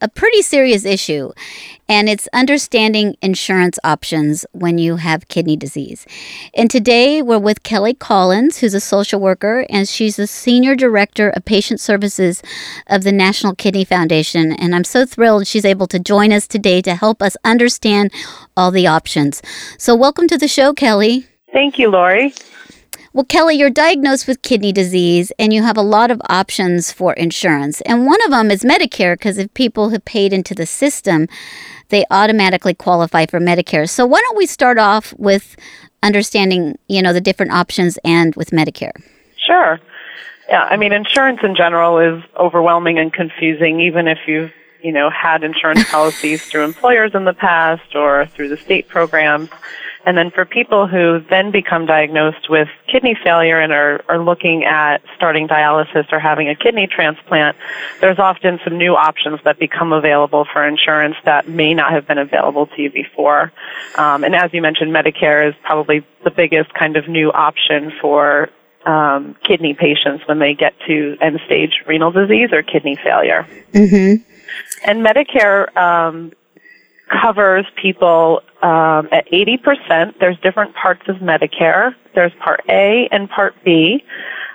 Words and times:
a 0.00 0.08
pretty 0.08 0.42
serious 0.42 0.84
issue, 0.84 1.32
and 1.88 2.08
it's 2.08 2.28
understanding 2.32 3.16
insurance 3.20 3.78
options 3.84 4.46
when 4.52 4.78
you 4.78 4.96
have 4.96 5.28
kidney 5.28 5.56
disease. 5.56 6.06
And 6.54 6.70
today 6.70 7.22
we're 7.22 7.38
with 7.38 7.62
Kelly 7.62 7.94
Collins, 7.94 8.58
who's 8.58 8.74
a 8.74 8.80
social 8.80 9.20
worker, 9.20 9.66
and 9.68 9.88
she's 9.88 10.16
the 10.16 10.26
Senior 10.26 10.74
Director 10.74 11.30
of 11.30 11.44
Patient 11.44 11.80
Services 11.80 12.42
of 12.86 13.04
the 13.04 13.12
National 13.12 13.54
Kidney 13.54 13.84
Foundation. 13.84 14.52
And 14.52 14.74
I'm 14.74 14.84
so 14.84 15.04
thrilled 15.06 15.46
she's 15.46 15.64
able 15.64 15.86
to 15.88 15.98
join 15.98 16.32
us 16.32 16.46
today 16.46 16.80
to 16.82 16.94
help 16.94 17.22
us 17.22 17.36
understand 17.44 18.12
all 18.56 18.70
the 18.70 18.86
options. 18.86 19.42
So, 19.78 19.94
welcome 19.94 20.28
to 20.28 20.38
the 20.38 20.48
show, 20.48 20.72
Kelly. 20.72 21.26
Thank 21.52 21.78
you, 21.78 21.90
Lori. 21.90 22.32
Well, 23.14 23.24
Kelly, 23.24 23.54
you're 23.54 23.70
diagnosed 23.70 24.26
with 24.26 24.42
kidney 24.42 24.72
disease 24.72 25.30
and 25.38 25.52
you 25.52 25.62
have 25.62 25.76
a 25.76 25.82
lot 25.82 26.10
of 26.10 26.20
options 26.28 26.90
for 26.90 27.12
insurance. 27.12 27.80
And 27.82 28.06
one 28.06 28.20
of 28.24 28.32
them 28.32 28.50
is 28.50 28.64
Medicare 28.64 29.14
because 29.14 29.38
if 29.38 29.54
people 29.54 29.90
have 29.90 30.04
paid 30.04 30.32
into 30.32 30.52
the 30.52 30.66
system, 30.66 31.28
they 31.90 32.04
automatically 32.10 32.74
qualify 32.74 33.26
for 33.26 33.38
Medicare. 33.38 33.88
So 33.88 34.04
why 34.04 34.20
don't 34.20 34.36
we 34.36 34.46
start 34.46 34.78
off 34.78 35.14
with 35.16 35.54
understanding, 36.02 36.76
you 36.88 37.00
know, 37.02 37.12
the 37.12 37.20
different 37.20 37.52
options 37.52 38.00
and 38.04 38.34
with 38.34 38.50
Medicare? 38.50 39.00
Sure. 39.46 39.78
Yeah, 40.48 40.64
I 40.64 40.76
mean, 40.76 40.92
insurance 40.92 41.38
in 41.44 41.54
general 41.54 42.00
is 42.00 42.20
overwhelming 42.36 42.98
and 42.98 43.12
confusing, 43.12 43.78
even 43.78 44.08
if 44.08 44.18
you've, 44.26 44.50
you 44.82 44.90
know, 44.90 45.08
had 45.08 45.44
insurance 45.44 45.88
policies 45.88 46.44
through 46.46 46.64
employers 46.64 47.14
in 47.14 47.26
the 47.26 47.32
past 47.32 47.94
or 47.94 48.26
through 48.26 48.48
the 48.48 48.56
state 48.56 48.88
programs. 48.88 49.50
And 50.06 50.18
then 50.18 50.30
for 50.30 50.44
people 50.44 50.86
who 50.86 51.20
then 51.30 51.50
become 51.50 51.86
diagnosed 51.86 52.50
with 52.50 52.68
kidney 52.90 53.16
failure 53.22 53.58
and 53.58 53.72
are, 53.72 54.04
are 54.08 54.18
looking 54.18 54.64
at 54.64 54.98
starting 55.16 55.48
dialysis 55.48 56.12
or 56.12 56.18
having 56.18 56.48
a 56.48 56.54
kidney 56.54 56.86
transplant, 56.86 57.56
there's 58.00 58.18
often 58.18 58.60
some 58.64 58.76
new 58.76 58.94
options 58.94 59.40
that 59.44 59.58
become 59.58 59.92
available 59.92 60.46
for 60.52 60.66
insurance 60.66 61.16
that 61.24 61.48
may 61.48 61.72
not 61.72 61.92
have 61.92 62.06
been 62.06 62.18
available 62.18 62.66
to 62.66 62.82
you 62.82 62.90
before. 62.90 63.52
Um, 63.96 64.24
and 64.24 64.34
as 64.34 64.52
you 64.52 64.60
mentioned, 64.60 64.92
Medicare 64.92 65.48
is 65.48 65.54
probably 65.62 66.04
the 66.22 66.30
biggest 66.30 66.74
kind 66.74 66.96
of 66.96 67.08
new 67.08 67.32
option 67.32 67.92
for 68.00 68.50
um, 68.86 69.34
kidney 69.42 69.74
patients 69.74 70.26
when 70.28 70.38
they 70.38 70.54
get 70.54 70.74
to 70.86 71.16
end 71.20 71.40
stage 71.46 71.82
renal 71.86 72.10
disease 72.10 72.50
or 72.52 72.62
kidney 72.62 72.96
failure. 72.96 73.46
Mm-hmm. 73.72 74.22
And 74.86 75.04
Medicare 75.04 75.74
um, 75.76 76.32
covers 77.20 77.66
people 77.80 78.42
um, 78.62 79.08
at 79.12 79.26
80%. 79.30 80.18
There's 80.18 80.38
different 80.40 80.74
parts 80.74 81.02
of 81.08 81.16
Medicare. 81.16 81.94
There's 82.14 82.32
Part 82.40 82.60
A 82.68 83.08
and 83.10 83.28
Part 83.28 83.54
B. 83.64 84.02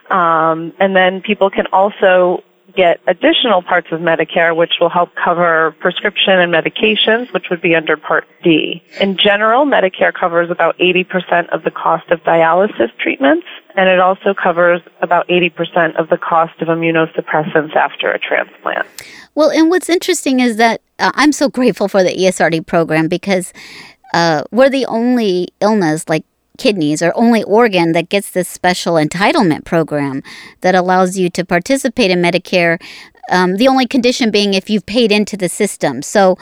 Um, 0.09 0.73
and 0.79 0.95
then 0.95 1.21
people 1.21 1.49
can 1.49 1.67
also 1.67 2.43
get 2.75 2.99
additional 3.07 3.61
parts 3.61 3.87
of 3.91 3.99
Medicare, 3.99 4.55
which 4.55 4.73
will 4.79 4.89
help 4.89 5.09
cover 5.15 5.75
prescription 5.79 6.33
and 6.33 6.53
medications, 6.53 7.31
which 7.33 7.45
would 7.49 7.61
be 7.61 7.75
under 7.75 7.97
Part 7.97 8.27
D. 8.43 8.81
In 8.99 9.17
general, 9.17 9.65
Medicare 9.65 10.13
covers 10.13 10.49
about 10.49 10.77
80% 10.77 11.49
of 11.49 11.63
the 11.63 11.71
cost 11.71 12.09
of 12.09 12.23
dialysis 12.23 12.95
treatments, 12.97 13.45
and 13.75 13.89
it 13.89 13.99
also 13.99 14.33
covers 14.33 14.81
about 15.01 15.27
80% 15.27 15.99
of 15.99 16.09
the 16.09 16.17
cost 16.17 16.59
of 16.61 16.67
immunosuppressants 16.67 17.75
after 17.75 18.11
a 18.11 18.19
transplant. 18.19 18.87
Well, 19.35 19.51
and 19.51 19.69
what's 19.69 19.89
interesting 19.89 20.39
is 20.39 20.57
that 20.57 20.81
uh, 20.97 21.11
I'm 21.13 21.31
so 21.31 21.49
grateful 21.49 21.87
for 21.87 22.03
the 22.03 22.15
ESRD 22.15 22.65
program 22.65 23.07
because 23.07 23.53
uh, 24.13 24.43
we're 24.51 24.69
the 24.69 24.85
only 24.85 25.49
illness 25.61 26.09
like 26.09 26.25
kidneys 26.57 27.01
or 27.01 27.13
only 27.15 27.43
organ 27.43 27.93
that 27.93 28.09
gets 28.09 28.31
this 28.31 28.47
special 28.47 28.95
entitlement 28.95 29.65
program 29.65 30.21
that 30.61 30.75
allows 30.75 31.17
you 31.17 31.29
to 31.29 31.45
participate 31.45 32.11
in 32.11 32.21
Medicare. 32.21 32.81
Um, 33.31 33.55
the 33.57 33.67
only 33.67 33.87
condition 33.87 34.31
being 34.31 34.53
if 34.53 34.69
you've 34.69 34.85
paid 34.85 35.11
into 35.11 35.37
the 35.37 35.49
system. 35.49 36.01
So 36.01 36.37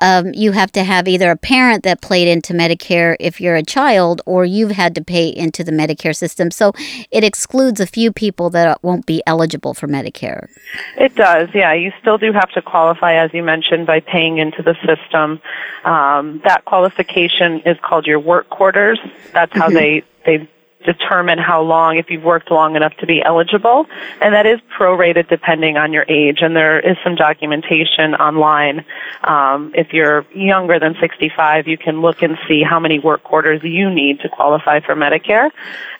um, 0.00 0.32
you 0.34 0.52
have 0.52 0.72
to 0.72 0.84
have 0.84 1.08
either 1.08 1.30
a 1.30 1.36
parent 1.36 1.84
that 1.84 2.00
played 2.00 2.28
into 2.28 2.52
Medicare 2.52 3.16
if 3.20 3.40
you're 3.40 3.56
a 3.56 3.62
child, 3.62 4.20
or 4.26 4.44
you've 4.44 4.72
had 4.72 4.94
to 4.94 5.04
pay 5.04 5.28
into 5.28 5.64
the 5.64 5.72
Medicare 5.72 6.14
system. 6.14 6.50
So 6.50 6.72
it 7.10 7.24
excludes 7.24 7.80
a 7.80 7.86
few 7.86 8.12
people 8.12 8.50
that 8.50 8.82
won't 8.82 9.06
be 9.06 9.22
eligible 9.26 9.74
for 9.74 9.86
Medicare. 9.86 10.48
It 10.96 11.14
does, 11.14 11.48
yeah. 11.54 11.72
You 11.72 11.92
still 12.00 12.18
do 12.18 12.32
have 12.32 12.50
to 12.52 12.62
qualify, 12.62 13.14
as 13.14 13.32
you 13.32 13.42
mentioned, 13.42 13.86
by 13.86 14.00
paying 14.00 14.38
into 14.38 14.62
the 14.62 14.74
system. 14.86 15.40
Um, 15.84 16.40
that 16.44 16.64
qualification 16.64 17.60
is 17.60 17.76
called 17.82 18.06
your 18.06 18.20
work 18.20 18.48
quarters. 18.50 18.98
That's 19.32 19.52
how 19.52 19.66
mm-hmm. 19.66 19.74
they 19.74 20.04
they 20.26 20.48
determine 20.84 21.38
how 21.38 21.62
long, 21.62 21.96
if 21.96 22.10
you've 22.10 22.22
worked 22.22 22.50
long 22.50 22.76
enough 22.76 22.96
to 22.98 23.06
be 23.06 23.22
eligible, 23.22 23.86
and 24.20 24.34
that 24.34 24.46
is 24.46 24.60
prorated 24.76 25.28
depending 25.28 25.76
on 25.76 25.92
your 25.92 26.04
age. 26.08 26.38
And 26.40 26.54
there 26.54 26.78
is 26.78 26.96
some 27.02 27.14
documentation 27.14 28.14
online. 28.14 28.84
Um, 29.24 29.72
if 29.74 29.92
you're 29.92 30.24
younger 30.32 30.78
than 30.78 30.94
65, 31.00 31.66
you 31.66 31.76
can 31.76 32.00
look 32.00 32.22
and 32.22 32.38
see 32.46 32.62
how 32.62 32.78
many 32.78 32.98
work 32.98 33.24
quarters 33.24 33.60
you 33.64 33.90
need 33.90 34.20
to 34.20 34.28
qualify 34.28 34.80
for 34.80 34.94
Medicare. 34.94 35.50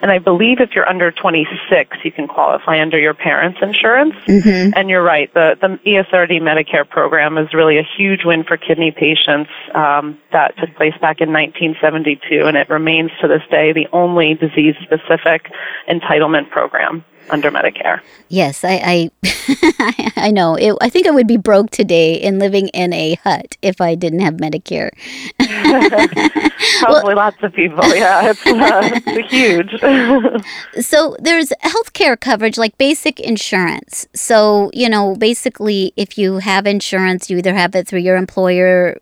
And 0.01 0.11
I 0.11 0.19
believe 0.19 0.61
if 0.61 0.71
you're 0.75 0.89
under 0.89 1.11
26, 1.11 1.97
you 2.05 2.13
can 2.13 2.29
qualify 2.29 2.81
under 2.81 2.99
your 2.99 3.15
parents' 3.15 3.59
insurance. 3.61 4.15
Mm-hmm. 4.27 4.73
And 4.77 4.89
you're 4.89 5.03
right, 5.03 5.33
the, 5.35 5.57
the 5.61 5.79
ESRD 5.91 6.41
Medicare 6.41 6.89
program 6.89 7.37
is 7.37 7.53
really 7.53 7.79
a 7.79 7.89
huge 7.97 8.25
win 8.25 8.45
for 8.45 8.57
kidney 8.57 8.93
patients. 8.93 9.51
Um, 9.75 10.19
that 10.33 10.57
took 10.59 10.75
place 10.77 10.95
back 11.01 11.21
in 11.21 11.33
1972, 11.33 12.47
and 12.47 12.57
it 12.57 12.69
remains 12.69 13.11
to 13.21 13.29
this 13.29 13.43
day 13.51 13.73
the 13.73 13.89
only 13.93 14.35
disease 14.35 14.68
disease 14.73 14.83
specific 14.85 15.51
entitlement 15.89 16.51
program 16.51 17.05
under 17.31 17.51
Medicare. 17.51 18.01
Yes, 18.29 18.65
I 18.65 19.11
I, 19.23 20.11
I 20.17 20.31
know. 20.31 20.55
It, 20.55 20.77
I 20.81 20.89
think 20.89 21.07
I 21.07 21.11
would 21.11 21.27
be 21.27 21.37
broke 21.37 21.71
today 21.71 22.21
and 22.21 22.39
living 22.39 22.69
in 22.69 22.93
a 22.93 23.15
hut 23.25 23.57
if 23.63 23.81
I 23.81 23.95
didn't 23.95 24.21
have 24.21 24.35
Medicare. 24.35 24.91
Probably 26.81 27.15
well, 27.15 27.17
lots 27.17 27.43
of 27.43 27.53
people. 27.53 27.85
Yeah, 27.95 28.31
it's, 28.31 28.47
uh, 28.47 29.01
it's 29.07 29.31
huge. 29.31 30.85
so 30.85 31.17
there's 31.21 31.53
health 31.61 31.93
care 31.93 32.17
coverage 32.17 32.59
like 32.59 32.77
basic 32.79 33.21
insurance. 33.21 34.07
So, 34.15 34.71
you 34.73 34.89
know, 34.89 35.15
basically 35.17 35.93
if 35.97 36.19
you 36.19 36.39
have 36.39 36.67
insurance, 36.67 37.31
you 37.31 37.39
either 37.39 37.55
have 37.55 37.75
it 37.75 37.87
through 37.87 38.01
your 38.01 38.17
employer 38.17 38.97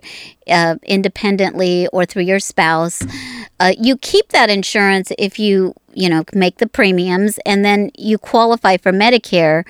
uh, 0.48 0.76
independently 0.84 1.88
or 1.88 2.04
through 2.04 2.22
your 2.22 2.40
spouse. 2.40 3.02
Uh, 3.58 3.72
you 3.78 3.96
keep 3.96 4.28
that 4.30 4.50
insurance 4.50 5.12
if 5.18 5.38
you 5.38 5.74
you 5.96 6.08
know, 6.08 6.24
make 6.32 6.58
the 6.58 6.66
premiums 6.68 7.38
and 7.46 7.64
then 7.64 7.90
you 7.96 8.18
qualify 8.18 8.76
for 8.76 8.92
Medicare. 8.92 9.64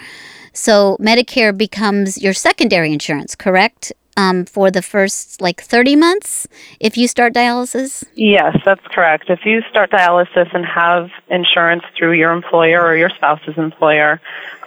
So 0.53 0.97
Medicare 1.01 1.57
becomes 1.57 2.21
your 2.21 2.35
secondary 2.35 2.93
insurance, 2.93 3.35
correct? 3.35 3.93
Um, 4.19 4.47
for 4.47 4.71
the 4.71 4.81
first 4.81 5.43
like 5.43 5.61
30 5.61 5.95
months 5.95 6.49
if 6.81 6.97
you 6.97 7.07
start 7.07 7.35
dialysis? 7.35 8.03
Yes, 8.15 8.57
that's 8.65 8.81
correct. 8.87 9.29
If 9.29 9.45
you 9.45 9.61
start 9.69 9.91
dialysis 9.91 10.55
and 10.55 10.65
have 10.65 11.11
insurance 11.29 11.83
through 11.95 12.13
your 12.13 12.33
employer 12.33 12.83
or 12.83 12.97
your 12.97 13.11
spouse's 13.11 13.59
employer, 13.59 14.19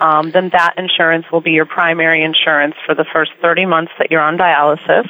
um, 0.02 0.30
then 0.30 0.50
that 0.50 0.76
insurance 0.78 1.26
will 1.32 1.42
be 1.42 1.52
your 1.52 1.66
primary 1.66 2.22
insurance 2.24 2.76
for 2.86 2.94
the 2.94 3.06
first 3.06 3.32
30 3.42 3.66
months 3.66 3.92
that 3.98 4.12
you're 4.12 4.22
on 4.22 4.38
dialysis 4.38 5.10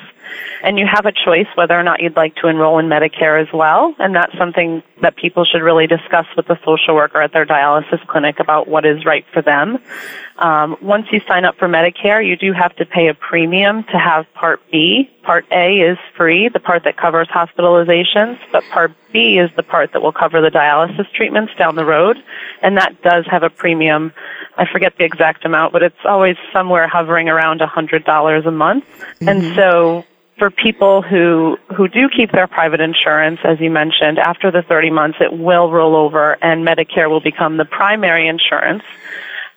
and 0.63 0.78
you 0.78 0.85
have 0.85 1.06
a 1.06 1.12
choice 1.12 1.47
whether 1.56 1.79
or 1.79 1.84
not 1.84 2.01
you'd 2.01 2.16
like 2.16 2.35
to 2.38 2.47
enroll 2.47 2.79
in 2.79 2.88
Medicare 2.88 3.41
as 3.41 3.51
well. 3.53 3.96
And 3.99 4.16
that's 4.16 4.37
something 4.37 4.84
that 5.02 5.16
people 5.16 5.46
should 5.46 5.61
really 5.61 5.87
discuss 5.87 6.26
with 6.35 6.47
the 6.47 6.58
social 6.66 6.96
worker 6.96 7.22
at 7.22 7.31
their 7.31 7.46
dialysis 7.46 8.05
clinic 8.08 8.40
about 8.40 8.67
what 8.67 8.85
is 8.85 9.05
right 9.05 9.26
for 9.34 9.41
them. 9.41 9.79
Um, 10.37 10.78
once 10.81 11.08
you 11.11 11.22
sign 11.28 11.46
up 11.46 11.58
for 11.58 11.67
Medicare, 11.67 12.26
you 12.26 12.35
do 12.35 12.53
have 12.53 12.76
to 12.78 12.85
pay 12.85 13.08
a 13.08 13.14
premium 13.14 13.84
to 13.85 13.97
have 13.97 14.26
Part 14.34 14.61
B. 14.72 15.09
Part 15.23 15.46
A 15.52 15.81
is 15.81 15.97
free, 16.16 16.49
the 16.49 16.59
part 16.59 16.85
that 16.85 16.97
covers 16.97 17.28
hospitalizations, 17.28 18.40
but 18.52 18.64
Part 18.72 18.93
B 19.11 19.37
is 19.37 19.49
the 19.55 19.64
part 19.64 19.91
that 19.93 20.02
will 20.02 20.14
cover 20.14 20.41
the 20.41 20.49
dialysis 20.49 21.11
treatments 21.11 21.53
down 21.58 21.75
the 21.75 21.85
road, 21.85 22.17
and 22.61 22.78
that 22.78 23.02
does 23.02 23.25
have 23.28 23.43
a 23.43 23.49
premium. 23.49 24.14
I 24.58 24.66
forget 24.72 24.97
the 24.97 25.03
exact 25.03 25.46
amount, 25.46 25.73
but 25.73 25.84
it's 25.84 26.05
always 26.05 26.37
somewhere 26.53 26.87
hovering 26.87 27.29
around 27.29 27.59
$100 27.59 28.47
a 28.47 28.52
month. 28.52 28.85
Mm-hmm. 28.85 29.28
And 29.28 29.55
so 29.55 30.05
for 30.40 30.50
people 30.50 31.02
who 31.02 31.58
who 31.76 31.88
do 31.88 32.09
keep 32.09 32.32
their 32.32 32.47
private 32.47 32.80
insurance, 32.80 33.40
as 33.44 33.59
you 33.59 33.70
mentioned, 33.70 34.18
after 34.18 34.50
the 34.50 34.64
30 34.64 34.90
months, 34.90 35.18
it 35.22 35.34
will 35.34 35.70
roll 35.72 35.96
over, 35.96 36.38
and 36.41 36.66
Medicare 36.66 37.09
will 37.09 37.20
become 37.20 37.58
the 37.58 37.66
primary 37.66 38.28
insurance. 38.28 38.84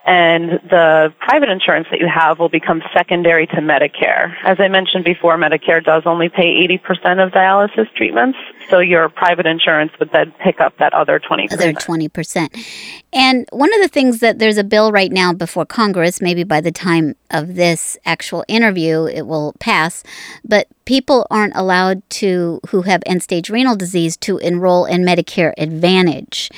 and 0.04 0.58
the 0.68 1.14
private 1.20 1.48
insurance 1.48 1.86
that 1.92 2.00
you 2.00 2.08
have 2.08 2.40
will 2.40 2.48
become 2.48 2.82
secondary 2.92 3.46
to 3.46 3.56
Medicare. 3.58 4.34
As 4.42 4.58
I 4.58 4.66
mentioned 4.66 5.04
before, 5.04 5.36
Medicare 5.36 5.82
does 5.82 6.02
only 6.06 6.28
pay 6.28 6.66
80% 6.66 7.24
of 7.24 7.30
dialysis 7.30 7.86
treatments, 7.94 8.36
so 8.70 8.78
your 8.80 9.08
private 9.08 9.46
insurance 9.46 9.92
would 9.98 10.10
then 10.12 10.32
pick 10.42 10.60
up 10.60 10.76
that 10.78 10.92
other 10.94 11.20
20%. 11.20 11.52
Other 11.52 11.72
20%. 11.72 12.66
And 13.12 13.46
one 13.52 13.72
of 13.74 13.80
the 13.80 13.88
things 13.88 14.20
that 14.20 14.38
there's 14.38 14.58
a 14.58 14.64
bill 14.64 14.90
right 14.90 15.12
now 15.12 15.32
before 15.32 15.66
Congress, 15.66 16.20
maybe 16.20 16.44
by 16.44 16.60
the 16.60 16.72
time 16.72 17.14
of 17.30 17.54
this 17.54 17.98
actual 18.04 18.44
interview 18.48 19.04
it 19.04 19.26
will 19.26 19.54
pass, 19.60 20.02
but 20.44 20.68
people 20.84 21.26
aren't 21.30 21.54
allowed 21.56 22.08
to 22.10 22.60
who 22.70 22.82
have 22.82 23.02
end-stage 23.06 23.50
renal 23.50 23.76
disease 23.76 24.16
to 24.18 24.38
enroll 24.38 24.84
in 24.84 25.02
Medicare 25.02 25.52
Advantage. 25.58 26.50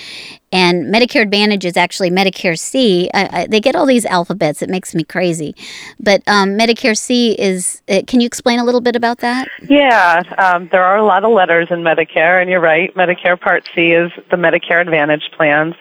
And 0.52 0.94
Medicare 0.94 1.22
Advantage 1.22 1.64
is 1.64 1.76
actually 1.76 2.10
Medicare 2.10 2.56
C. 2.56 3.10
I, 3.12 3.40
I, 3.40 3.46
they 3.48 3.60
get 3.60 3.74
all 3.74 3.86
these 3.86 4.04
alphabets. 4.06 4.62
It 4.62 4.70
makes 4.70 4.94
me 4.94 5.02
crazy. 5.02 5.56
But 5.98 6.22
um, 6.28 6.50
Medicare 6.50 6.96
C 6.96 7.32
is, 7.32 7.82
uh, 7.88 8.02
can 8.06 8.20
you 8.20 8.26
explain 8.26 8.60
a 8.60 8.64
little 8.64 8.80
bit 8.80 8.94
about 8.94 9.18
that? 9.18 9.48
Yeah, 9.68 10.22
um, 10.38 10.68
there 10.70 10.84
are 10.84 10.96
a 10.96 11.04
lot 11.04 11.24
of 11.24 11.32
letters 11.32 11.68
in 11.70 11.80
Medicare, 11.80 11.93
and 11.98 12.50
you're 12.50 12.60
right. 12.60 12.94
Medicare 12.94 13.40
Part 13.40 13.68
C 13.74 13.92
is 13.92 14.10
the 14.30 14.36
Medicare 14.36 14.80
Advantage 14.80 15.30
plans. 15.36 15.74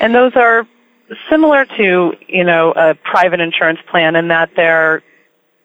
And 0.00 0.14
those 0.14 0.32
are 0.36 0.66
similar 1.30 1.64
to, 1.64 2.12
you 2.28 2.44
know, 2.44 2.72
a 2.72 2.94
private 2.94 3.40
insurance 3.40 3.80
plan 3.90 4.16
in 4.16 4.28
that 4.28 4.50
they're 4.56 5.02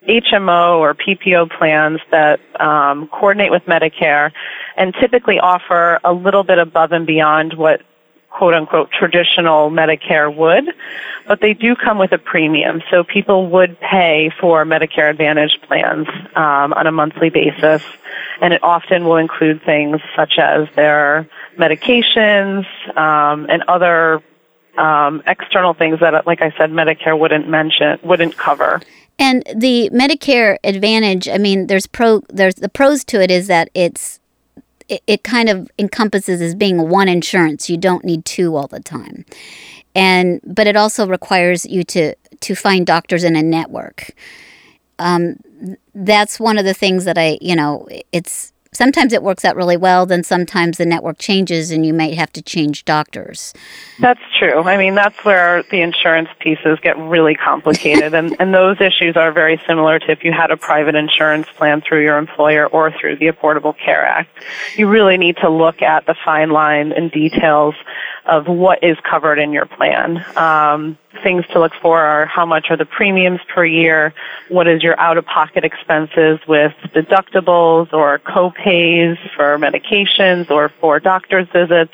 HMO 0.08 0.80
or 0.80 0.94
PPO 0.94 1.58
plans 1.58 2.00
that 2.12 2.40
um, 2.60 3.08
coordinate 3.08 3.52
with 3.52 3.64
Medicare 3.64 4.32
and 4.78 4.94
typically 5.00 5.40
offer 5.40 6.00
a 6.04 6.14
little 6.14 6.44
bit 6.44 6.60
above 6.60 6.92
and 6.92 7.06
beyond 7.06 7.54
what 7.54 7.82
quote 8.30 8.54
unquote 8.54 8.92
traditional 8.92 9.70
Medicare 9.72 10.34
would, 10.34 10.66
but 11.28 11.42
they 11.42 11.54
do 11.54 11.76
come 11.76 11.98
with 11.98 12.12
a 12.12 12.18
premium. 12.18 12.82
So 12.92 13.04
people 13.04 13.50
would 13.50 13.80
pay 13.80 14.32
for 14.40 14.64
Medicare 14.66 15.10
Advantage 15.10 15.60
plans 15.68 16.08
um, 16.36 16.74
on 16.74 16.88
a 16.88 16.92
monthly 16.92 17.30
basis, 17.30 17.84
and 18.42 18.54
it 18.54 18.64
often 18.64 19.06
will 19.06 19.18
include 19.18 19.64
things 19.64 20.00
such 20.16 20.38
as 20.38 20.68
their 20.76 21.28
medications 21.58 22.66
um, 22.98 23.48
and 23.50 23.64
other 23.68 24.22
um, 24.78 25.24
external 25.26 25.74
things 25.74 26.00
that, 26.00 26.28
like 26.28 26.42
I 26.42 26.52
said, 26.52 26.72
Medicare 26.72 27.18
wouldn't 27.18 27.48
mention, 27.50 28.00
wouldn't 28.04 28.38
cover. 28.38 28.82
And 29.20 29.44
the 29.56 29.90
Medicare 29.92 30.58
Advantage, 30.64 31.28
I 31.28 31.40
mean, 31.40 31.68
there's 31.68 31.88
pro, 31.88 32.22
there's 32.30 32.56
the 32.56 32.70
pros 32.70 33.04
to 33.06 33.22
it 33.22 33.32
is 33.32 33.48
that 33.48 33.70
it's 33.74 34.20
it, 34.90 35.02
it 35.08 35.24
kind 35.24 35.50
of 35.50 35.70
encompasses 35.78 36.42
as 36.42 36.56
being 36.56 36.90
one 36.90 37.08
insurance. 37.08 37.70
You 37.70 37.78
don't 37.78 38.06
need 38.06 38.26
two 38.26 38.56
all 38.56 38.68
the 38.68 38.80
time. 38.80 39.26
And 39.96 40.42
but 40.44 40.68
it 40.68 40.76
also 40.76 41.08
requires 41.08 41.66
you 41.66 41.84
to 41.86 42.16
to 42.16 42.56
find 42.56 42.86
doctors 42.86 43.24
in 43.24 43.36
a 43.36 43.44
network. 43.44 44.12
Um, 45.00 45.38
that's 45.94 46.40
one 46.40 46.58
of 46.58 46.66
the 46.66 46.74
things 46.74 47.06
that 47.06 47.18
I, 47.18 47.38
you 47.42 47.56
know, 47.56 47.88
it's 48.12 48.54
sometimes 48.72 49.14
it 49.14 49.24
works 49.24 49.46
out 49.46 49.56
really 49.56 49.78
well, 49.78 50.06
then 50.06 50.24
sometimes 50.24 50.78
the 50.78 50.86
network 50.86 51.18
changes 51.18 51.72
and 51.72 51.86
you 51.86 51.94
might 51.94 52.14
have 52.14 52.32
to 52.34 52.42
change 52.42 52.86
doctors. 52.86 53.54
That's 54.00 54.22
true. 54.38 54.64
I 54.64 54.78
mean, 54.78 54.96
that's 54.96 55.24
where 55.24 55.64
the 55.64 55.82
insurance 55.82 56.30
pieces 56.40 56.80
get 56.82 56.98
really 56.98 57.36
complicated. 57.36 58.14
and, 58.14 58.36
and 58.40 58.54
those 58.54 58.80
issues 58.82 59.16
are 59.16 59.32
very 59.32 59.62
similar 59.68 60.00
to 60.00 60.12
if 60.12 60.24
you 60.24 60.32
had 60.32 60.52
a 60.52 60.58
private 60.58 60.96
insurance 60.96 61.48
plan 61.56 61.82
through 61.82 62.04
your 62.04 62.18
employer 62.18 62.68
or 62.68 62.92
through 62.92 63.18
the 63.18 63.28
Affordable 63.28 63.78
Care 63.78 64.06
Act. 64.06 64.30
You 64.76 64.88
really 64.88 65.18
need 65.18 65.38
to 65.38 65.50
look 65.50 65.82
at 65.82 66.06
the 66.06 66.16
fine 66.26 66.50
line 66.50 66.92
and 66.92 67.12
details 67.12 67.76
of 68.26 68.48
what 68.48 68.84
is 68.84 68.98
covered 69.10 69.40
in 69.40 69.52
your 69.52 69.66
plan. 69.66 70.24
Um, 70.36 70.98
things 71.24 71.46
to 71.48 71.60
look 71.60 71.74
for 71.82 72.00
are 72.02 72.26
how 72.26 72.46
much 72.46 72.68
are 72.70 72.78
the 72.78 72.86
premiums 72.86 73.40
per 73.54 73.66
year, 73.66 74.14
what 74.50 74.68
is 74.68 74.84
your 74.84 75.00
out-of-pocket 75.00 75.64
expenses 75.64 76.40
with 76.48 76.74
deductibles 76.94 77.92
or 77.94 78.20
co-pays 78.20 79.18
for 79.36 79.58
medications 79.58 80.50
or 80.50 80.70
for 80.80 81.00
doctor's 81.00 81.48
visits, 81.50 81.94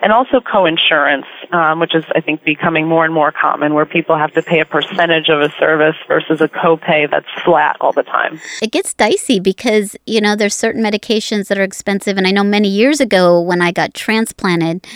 and 0.00 0.12
also 0.12 0.40
co-insurance, 0.40 1.26
um, 1.52 1.80
which 1.80 1.94
is 1.94 2.04
I 2.14 2.20
think 2.20 2.44
becoming 2.44 2.86
more 2.86 3.04
and 3.04 3.14
more 3.14 3.32
common, 3.32 3.74
where 3.74 3.86
people 3.86 4.16
have 4.16 4.32
to 4.32 4.42
pay 4.42 4.60
a 4.60 4.64
percentage 4.64 5.28
of 5.28 5.40
a 5.40 5.50
service 5.58 5.96
versus 6.08 6.40
a 6.40 6.48
co-pay 6.48 7.06
that's 7.06 7.26
flat 7.44 7.76
all 7.80 7.92
the 7.92 8.02
time. 8.02 8.40
It 8.62 8.72
gets 8.72 8.94
dicey 8.94 9.40
because 9.40 9.96
you 10.06 10.20
know 10.20 10.36
there's 10.36 10.54
certain 10.54 10.82
medications 10.82 11.48
that 11.48 11.58
are 11.58 11.62
expensive, 11.62 12.16
and 12.16 12.26
I 12.26 12.30
know 12.30 12.44
many 12.44 12.68
years 12.68 13.00
ago 13.00 13.40
when 13.40 13.60
I 13.60 13.72
got 13.72 13.94
transplanted, 13.94 14.86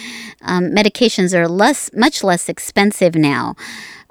um, 0.42 0.70
medications 0.70 1.34
are 1.34 1.48
less, 1.48 1.90
much 1.94 2.22
less 2.22 2.48
expensive 2.48 3.14
now. 3.14 3.54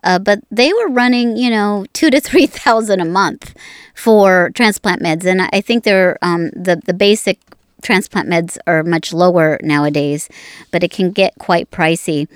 Uh, 0.04 0.19
but 0.19 0.40
they 0.52 0.72
were 0.72 0.88
running, 0.90 1.36
you 1.36 1.50
know, 1.50 1.86
two 1.94 2.10
to 2.12 2.19
three 2.28 2.46
thousand 2.46 3.00
a 3.00 3.06
month 3.06 3.56
for 3.96 4.52
transplant 4.54 5.02
meds, 5.02 5.25
and 5.25 5.42
I 5.42 5.62
think 5.62 5.84
they're 5.84 6.18
um, 6.22 6.50
the 6.52 6.81
the 6.86 6.94
basic 6.94 7.40
transplant 7.86 8.28
meds 8.28 8.57
are 8.68 8.84
much 8.84 9.13
lower 9.13 9.60
nowadays, 9.62 10.28
but 10.72 10.84
it 10.84 10.92
can 10.92 11.12
get 11.12 11.34
quite 11.40 11.69
pricey. 11.72 12.28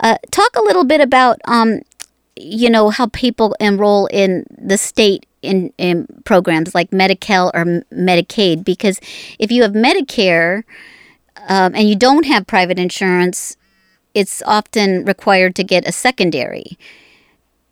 Uh, 0.00 0.18
talk 0.30 0.54
a 0.56 0.62
little 0.62 0.84
bit 0.84 1.00
about, 1.00 1.40
um, 1.46 1.80
you 2.36 2.68
know, 2.68 2.90
how 2.90 3.06
people 3.06 3.56
enroll 3.58 4.06
in 4.06 4.44
the 4.50 4.76
state 4.76 5.24
in, 5.40 5.72
in 5.78 6.06
programs 6.24 6.74
like 6.74 6.92
Medi-Cal 6.92 7.50
or 7.54 7.64
Medicaid, 7.92 8.64
because 8.64 9.00
if 9.38 9.50
you 9.50 9.62
have 9.62 9.72
Medicare 9.72 10.64
um, 11.48 11.74
and 11.74 11.88
you 11.88 11.96
don't 11.96 12.26
have 12.26 12.46
private 12.46 12.78
insurance, 12.78 13.56
it's 14.16 14.42
often 14.46 15.04
required 15.04 15.54
to 15.56 15.62
get 15.62 15.86
a 15.86 15.92
secondary. 15.92 16.78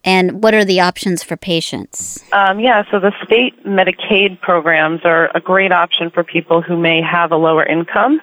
And 0.04 0.42
what 0.42 0.52
are 0.52 0.64
the 0.64 0.78
options 0.78 1.22
for 1.22 1.38
patients? 1.38 2.22
Um, 2.32 2.60
yeah, 2.60 2.84
so 2.90 3.00
the 3.00 3.12
state 3.24 3.64
Medicaid 3.64 4.38
programs 4.42 5.00
are 5.04 5.30
a 5.34 5.40
great 5.40 5.72
option 5.72 6.10
for 6.10 6.22
people 6.22 6.60
who 6.60 6.76
may 6.76 7.00
have 7.00 7.32
a 7.32 7.36
lower 7.38 7.64
income. 7.64 8.20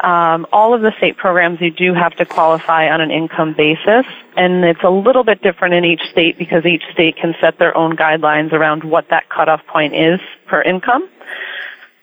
Um, 0.00 0.46
all 0.52 0.74
of 0.74 0.82
the 0.82 0.92
state 0.98 1.16
programs 1.16 1.62
you 1.62 1.70
do 1.70 1.94
have 1.94 2.14
to 2.16 2.26
qualify 2.26 2.90
on 2.90 3.00
an 3.00 3.10
income 3.10 3.54
basis, 3.54 4.04
and 4.36 4.64
it's 4.64 4.82
a 4.82 4.90
little 4.90 5.24
bit 5.24 5.40
different 5.40 5.72
in 5.72 5.86
each 5.86 6.02
state 6.10 6.36
because 6.36 6.66
each 6.66 6.82
state 6.92 7.16
can 7.16 7.34
set 7.40 7.58
their 7.58 7.74
own 7.74 7.96
guidelines 7.96 8.52
around 8.52 8.84
what 8.84 9.08
that 9.08 9.30
cutoff 9.30 9.64
point 9.66 9.94
is 9.94 10.20
per 10.46 10.60
income. 10.60 11.08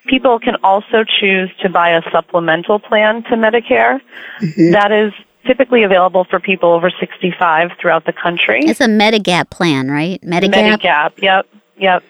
People 0.07 0.39
can 0.39 0.55
also 0.63 1.03
choose 1.03 1.51
to 1.61 1.69
buy 1.69 1.89
a 1.89 2.01
supplemental 2.09 2.79
plan 2.79 3.21
to 3.23 3.35
Medicare. 3.35 4.01
Mm-hmm. 4.41 4.71
That 4.71 4.91
is 4.91 5.13
typically 5.45 5.83
available 5.83 6.25
for 6.25 6.39
people 6.39 6.69
over 6.69 6.89
65 6.89 7.71
throughout 7.79 8.05
the 8.05 8.13
country. 8.13 8.61
It's 8.63 8.81
a 8.81 8.87
Medigap 8.87 9.49
plan, 9.49 9.89
right? 9.89 10.21
Medigap? 10.21 10.79
Medigap, 10.79 11.11
yep, 11.21 11.47
yep. 11.77 12.03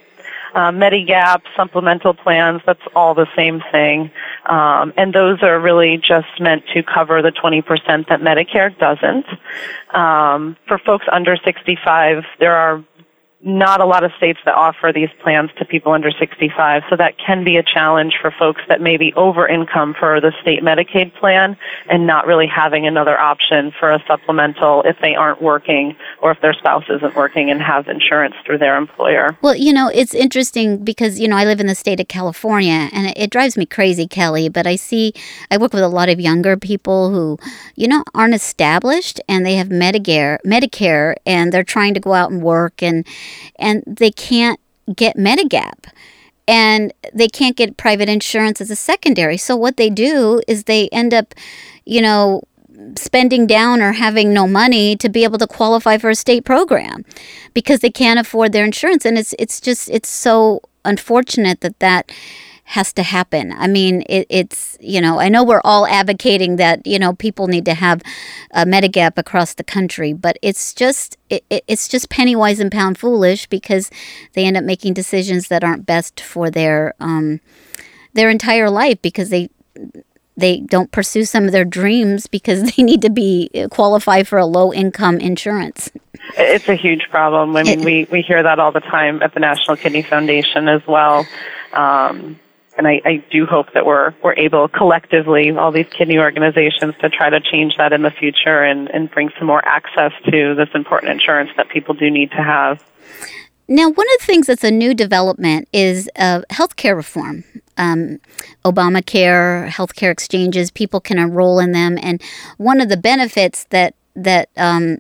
Uh, 0.56 0.72
Medigap, 0.72 1.42
supplemental 1.56 2.14
plans, 2.14 2.62
that's 2.66 2.82
all 2.96 3.14
the 3.14 3.28
same 3.36 3.62
thing. 3.72 4.12
Um, 4.48 4.94
and 4.98 5.14
those 5.14 5.44
are 5.44 5.60
really 5.60 5.98
just 5.98 6.28
meant 6.40 6.64
to 6.74 6.82
cover 6.82 7.22
the 7.22 7.32
20% 7.32 7.64
that 8.08 8.22
Medicare 8.22 8.76
doesn't. 8.80 9.26
Um, 9.96 10.58
for 10.68 10.80
folks 10.80 11.06
under 11.12 11.38
65, 11.38 12.24
there 12.40 12.56
are 12.56 12.84
not 13.42 13.80
a 13.80 13.86
lot 13.86 14.04
of 14.04 14.12
states 14.18 14.40
that 14.44 14.54
offer 14.54 14.92
these 14.94 15.10
plans 15.24 15.50
to 15.58 15.64
people 15.64 15.94
under 15.94 16.12
65, 16.12 16.84
so 16.90 16.98
that 16.98 17.18
can 17.18 17.46
be 17.46 17.56
a 17.56 17.64
challenge 17.64 18.16
for 18.22 18.32
folks 18.32 18.62
that 18.68 18.82
may 18.82 18.98
be 18.98 19.14
over 19.14 19.48
income 19.48 19.96
for 19.98 20.20
the 20.20 20.34
state 20.42 20.62
Medicaid 20.62 21.14
plan 21.16 21.56
and 21.90 22.06
not 22.06 22.28
really 22.28 22.48
having 22.48 22.86
another 22.86 23.18
option 23.18 23.72
for 23.80 23.92
a 23.92 24.04
supplemental 24.06 24.84
if 24.84 24.98
they 25.02 25.16
aren't 25.16 25.42
working 25.42 25.96
or 26.22 26.32
if 26.32 26.42
their 26.42 26.54
spouse 26.54 26.84
isn't 26.90 27.16
working 27.16 27.50
and 27.50 27.62
have 27.62 27.88
insurance 27.88 28.36
through 28.46 28.58
their 28.58 28.76
employer. 28.76 29.38
Well, 29.42 29.56
you 29.56 29.72
know, 29.72 29.90
it's 29.94 30.14
interesting 30.14 30.84
because, 30.84 31.18
you 31.18 31.30
know, 31.30 31.38
I 31.38 31.46
live 31.46 31.62
in 31.62 31.68
the 31.68 31.76
state 31.76 32.02
of 32.02 32.10
California 32.10 32.90
and 32.92 33.14
it 33.16 33.30
drives 33.30 33.56
me 33.56 33.66
crazy, 33.66 34.06
Kelly, 34.06 34.50
but 34.50 34.68
I 34.68 34.76
see, 34.76 35.14
I 35.50 35.58
work 35.58 35.72
with 35.72 35.84
a 35.84 35.88
lot 35.88 36.10
of 36.10 36.20
younger 36.20 36.58
people 36.58 37.10
who, 37.10 37.38
you 37.76 37.88
know, 37.88 38.04
aren't 38.14 38.36
established 38.36 39.22
and 39.30 39.46
they 39.46 39.56
have 39.56 39.70
Medicare, 39.70 40.40
Medicare 40.46 41.16
and 41.26 41.54
they're 41.54 41.64
trying 41.64 41.94
to 41.94 42.02
go 42.02 42.14
out 42.14 42.32
and 42.32 42.42
work 42.42 42.84
and 42.84 43.06
and 43.58 43.84
they 43.86 44.12
can't 44.12 44.60
get 44.96 45.18
Medigap 45.18 45.92
and 46.48 46.94
they 47.14 47.28
can't 47.28 47.56
get 47.56 47.78
private 47.78 48.10
insurance 48.10 48.60
as 48.60 48.72
a 48.72 48.76
secondary. 48.76 49.38
So 49.38 49.56
what 49.56 49.78
they 49.78 49.90
do 49.90 50.42
is 50.48 50.64
they 50.64 50.90
end 50.90 51.14
up, 51.14 51.36
you 51.86 52.02
know, 52.02 52.42
spending 52.96 53.46
down 53.46 53.82
or 53.82 53.92
having 53.92 54.34
no 54.34 54.48
money 54.48 54.96
to 54.96 55.10
be 55.10 55.24
able 55.24 55.38
to 55.38 55.48
qualify 55.48 55.98
for 55.98 56.10
a 56.10 56.16
state 56.16 56.46
program 56.46 57.06
because 57.54 57.82
they 57.82 57.90
can't 57.90 58.20
afford 58.20 58.52
their 58.52 58.64
insurance 58.64 59.06
and 59.06 59.18
it's 59.18 59.36
it's 59.38 59.60
just 59.60 59.90
it's 59.90 60.10
so 60.10 60.62
unfortunate 60.86 61.60
that 61.62 61.78
that 61.80 62.12
has 62.70 62.94
to 62.94 63.02
happen. 63.02 63.52
I 63.58 63.66
mean, 63.66 64.04
it, 64.08 64.28
it's, 64.30 64.78
you 64.80 65.02
know, 65.02 65.20
I 65.20 65.28
know 65.28 65.44
we're 65.44 65.62
all 65.64 65.88
advocating 65.88 66.58
that, 66.58 66.86
you 66.86 67.00
know, 67.00 67.14
people 67.14 67.48
need 67.48 67.66
to 67.66 67.74
have 67.74 68.04
a 68.52 68.64
Medigap 68.64 69.18
across 69.18 69.56
the 69.56 69.64
country, 69.64 70.14
but 70.14 70.38
it's 70.44 70.76
just, 70.76 71.18
it, 71.32 71.44
it's 71.50 71.88
just 71.88 72.12
penny 72.12 72.36
wise 72.36 72.60
and 72.60 72.72
pound 72.72 73.00
foolish 73.00 73.48
because 73.48 73.90
they 74.34 74.46
end 74.46 74.56
up 74.56 74.64
making 74.64 74.94
decisions 74.94 75.48
that 75.48 75.64
aren't 75.64 75.88
best 75.88 76.22
for 76.22 76.52
their, 76.52 76.94
um, 77.00 77.40
their 78.14 78.30
entire 78.30 78.70
life 78.70 79.02
because 79.02 79.30
they, 79.32 79.50
they 80.38 80.60
don't 80.60 80.92
pursue 80.92 81.26
some 81.26 81.46
of 81.46 81.52
their 81.52 81.66
dreams 81.66 82.28
because 82.28 82.72
they 82.76 82.84
need 82.84 83.02
to 83.02 83.10
be 83.10 83.50
qualified 83.72 84.28
for 84.28 84.38
a 84.38 84.46
low 84.46 84.72
income 84.72 85.18
insurance. 85.18 85.90
It's 86.38 86.70
a 86.70 86.76
huge 86.76 87.10
problem. 87.10 87.56
I 87.56 87.64
mean, 87.64 87.82
we, 87.84 88.08
we 88.12 88.22
hear 88.22 88.44
that 88.44 88.60
all 88.60 88.72
the 88.72 88.80
time 88.80 89.24
at 89.24 89.34
the 89.34 89.40
National 89.40 89.76
Kidney 89.76 90.04
Foundation 90.04 90.68
as 90.68 90.86
well. 90.86 91.26
Um, 91.74 92.40
and 92.80 92.88
I, 92.88 93.02
I 93.04 93.24
do 93.30 93.46
hope 93.46 93.74
that 93.74 93.86
we're 93.86 94.16
we're 94.24 94.34
able 94.36 94.70
collectively, 94.70 95.52
all 95.52 95.72
these 95.72 95.86
kidney 95.92 96.18
organizations, 96.18 96.96
to 97.02 97.10
try 97.10 97.30
to 97.30 97.42
change 97.42 97.76
that 97.78 97.92
in 97.92 98.04
the 98.04 98.10
future 98.10 98.64
and, 98.64 98.90
and 98.92 99.12
bring 99.12 99.30
some 99.38 99.48
more 99.48 99.64
access 99.68 100.14
to 100.32 100.56
this 100.56 100.70
important 100.74 101.12
insurance 101.12 101.52
that 101.58 101.68
people 101.70 101.94
do 101.94 102.10
need 102.10 102.32
to 102.32 102.38
have. 102.38 102.82
Now, 103.68 103.90
one 103.90 104.08
of 104.14 104.20
the 104.20 104.26
things 104.26 104.48
that's 104.48 104.64
a 104.64 104.72
new 104.72 104.94
development 104.94 105.68
is 105.74 106.10
uh, 106.16 106.42
healthcare 106.50 106.96
reform. 106.96 107.44
Um, 107.78 108.20
Obamacare, 108.64 109.68
healthcare 109.68 110.12
exchanges, 110.12 110.72
people 110.72 111.02
can 111.02 111.20
enroll 111.20 111.60
in 111.60 111.74
them, 111.74 112.00
and 112.02 112.22
one 112.58 112.80
of 112.80 112.88
the 112.88 112.98
benefits 112.98 113.66
that 113.72 113.94
that 114.16 114.50
um, 114.56 115.00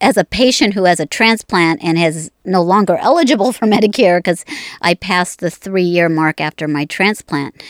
as 0.00 0.16
a 0.16 0.24
patient 0.24 0.74
who 0.74 0.84
has 0.84 1.00
a 1.00 1.06
transplant 1.06 1.82
and 1.82 1.98
is 1.98 2.30
no 2.44 2.62
longer 2.62 2.96
eligible 3.00 3.52
for 3.52 3.66
Medicare 3.66 4.18
because 4.18 4.44
I 4.82 4.94
passed 4.94 5.40
the 5.40 5.50
three 5.50 5.82
year 5.82 6.08
mark 6.08 6.40
after 6.40 6.68
my 6.68 6.84
transplant, 6.84 7.62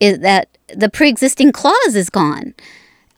is 0.00 0.20
that 0.20 0.48
the 0.74 0.88
pre 0.88 1.08
existing 1.08 1.52
clause 1.52 1.94
is 1.94 2.10
gone. 2.10 2.54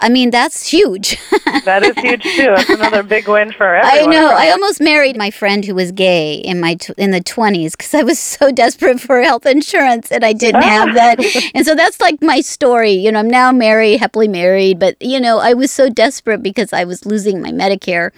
I 0.01 0.09
mean, 0.09 0.31
that's 0.31 0.69
huge. 0.69 1.17
that 1.65 1.83
is 1.83 1.97
huge 1.97 2.23
too. 2.23 2.53
That's 2.55 2.69
another 2.81 3.03
big 3.03 3.29
win 3.29 3.53
for 3.53 3.77
everyone. 3.77 4.09
I 4.09 4.19
know. 4.19 4.29
I 4.29 4.51
almost 4.51 4.81
married 4.81 5.17
my 5.17 5.31
friend 5.31 5.65
who 5.65 5.75
was 5.75 5.93
gay 5.93 6.35
in 6.35 6.61
my 6.61 6.75
tw- 6.75 6.99
in 6.99 7.11
the 7.11 7.23
twenties 7.23 7.75
because 7.77 7.95
I 7.95 8.03
was 8.03 8.19
so 8.19 8.51
desperate 8.51 9.01
for 9.01 9.23
health 9.23 9.47
insurance 9.47 10.11
and 10.11 10.25
I 10.25 10.33
didn't 10.33 10.63
have 10.63 10.95
that. 10.95 11.21
And 11.55 11.65
so 11.65 11.75
that's 11.75 12.01
like 12.01 12.21
my 12.23 12.41
story. 12.41 12.93
You 12.93 13.13
know, 13.13 13.21
I'm 13.21 13.31
now 13.31 13.53
married, 13.53 13.99
happily 13.99 14.29
married, 14.29 14.79
but 14.79 15.01
you 15.01 15.21
know, 15.21 15.39
I 15.39 15.55
was 15.55 15.71
so 15.71 15.89
desperate 15.89 16.43
because 16.43 16.73
I 16.73 16.85
was 16.85 17.07
losing 17.07 17.41
my 17.41 17.51
Medicare 17.51 18.11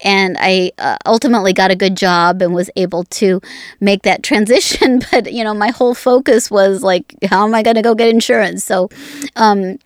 and 0.00 0.36
I 0.38 0.72
uh, 0.78 0.96
ultimately 1.06 1.52
got 1.52 1.70
a 1.70 1.76
good 1.76 1.96
job 1.96 2.42
and 2.42 2.54
was 2.54 2.70
able 2.76 3.04
to 3.04 3.40
make 3.80 4.02
that 4.02 4.22
transition. 4.22 5.00
But 5.10 5.32
you 5.32 5.44
know, 5.44 5.54
my 5.54 5.70
whole 5.70 5.94
focus 5.94 6.50
was 6.50 6.82
like, 6.82 7.14
how 7.30 7.46
am 7.46 7.54
I 7.54 7.62
going 7.62 7.76
to 7.76 7.82
go 7.82 7.94
get 7.94 8.08
insurance? 8.08 8.64
So, 8.64 8.90
um, 9.36 9.78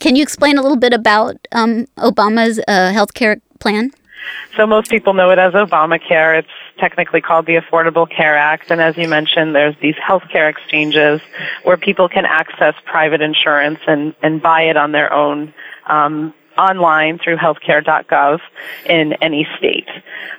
can 0.00 0.16
you 0.16 0.22
explain 0.22 0.58
a 0.58 0.62
little 0.62 0.76
bit 0.76 0.92
about 0.92 1.36
um, 1.52 1.86
Obama's 1.98 2.60
uh, 2.68 2.92
health 2.92 3.14
care 3.14 3.40
plan? 3.58 3.92
So 4.56 4.66
most 4.66 4.90
people 4.90 5.14
know 5.14 5.30
it 5.30 5.38
as 5.38 5.52
Obamacare. 5.54 6.38
It's 6.38 6.48
technically 6.78 7.20
called 7.20 7.46
the 7.46 7.56
Affordable 7.56 8.08
Care 8.08 8.36
Act. 8.36 8.70
And 8.70 8.80
as 8.80 8.96
you 8.96 9.08
mentioned, 9.08 9.54
there's 9.54 9.74
these 9.80 9.94
healthcare 9.96 10.48
exchanges 10.48 11.20
where 11.64 11.76
people 11.76 12.08
can 12.08 12.24
access 12.24 12.74
private 12.84 13.20
insurance 13.20 13.80
and, 13.86 14.14
and 14.22 14.40
buy 14.40 14.62
it 14.62 14.76
on 14.76 14.92
their 14.92 15.12
own 15.12 15.52
um, 15.86 16.34
online 16.58 17.18
through 17.18 17.36
healthcare.gov 17.36 18.40
in 18.86 19.12
any 19.14 19.46
state. 19.58 19.88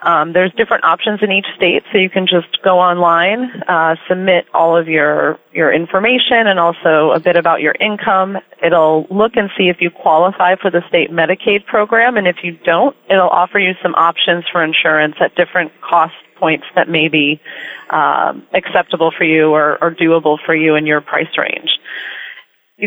Um, 0.01 0.33
there's 0.33 0.51
different 0.53 0.83
options 0.83 1.21
in 1.21 1.31
each 1.31 1.47
state, 1.55 1.83
so 1.91 1.97
you 1.97 2.09
can 2.09 2.27
just 2.27 2.61
go 2.61 2.79
online, 2.79 3.43
uh, 3.67 3.95
submit 4.07 4.45
all 4.53 4.75
of 4.75 4.87
your 4.87 5.39
your 5.53 5.71
information 5.71 6.47
and 6.47 6.59
also 6.59 7.11
a 7.11 7.19
bit 7.19 7.35
about 7.35 7.61
your 7.61 7.75
income. 7.79 8.37
It'll 8.61 9.05
look 9.09 9.35
and 9.35 9.49
see 9.57 9.69
if 9.69 9.81
you 9.81 9.91
qualify 9.91 10.55
for 10.55 10.71
the 10.71 10.83
state 10.87 11.11
Medicaid 11.11 11.65
program, 11.65 12.17
and 12.17 12.27
if 12.27 12.43
you 12.43 12.57
don't, 12.63 12.95
it'll 13.09 13.29
offer 13.29 13.59
you 13.59 13.73
some 13.81 13.93
options 13.95 14.45
for 14.51 14.63
insurance 14.63 15.15
at 15.19 15.35
different 15.35 15.71
cost 15.81 16.15
points 16.35 16.65
that 16.75 16.89
may 16.89 17.07
be 17.07 17.39
um, 17.89 18.45
acceptable 18.53 19.11
for 19.11 19.23
you 19.23 19.51
or, 19.51 19.77
or 19.81 19.91
doable 19.91 20.37
for 20.43 20.55
you 20.55 20.75
in 20.75 20.85
your 20.85 20.99
price 20.99 21.37
range 21.37 21.79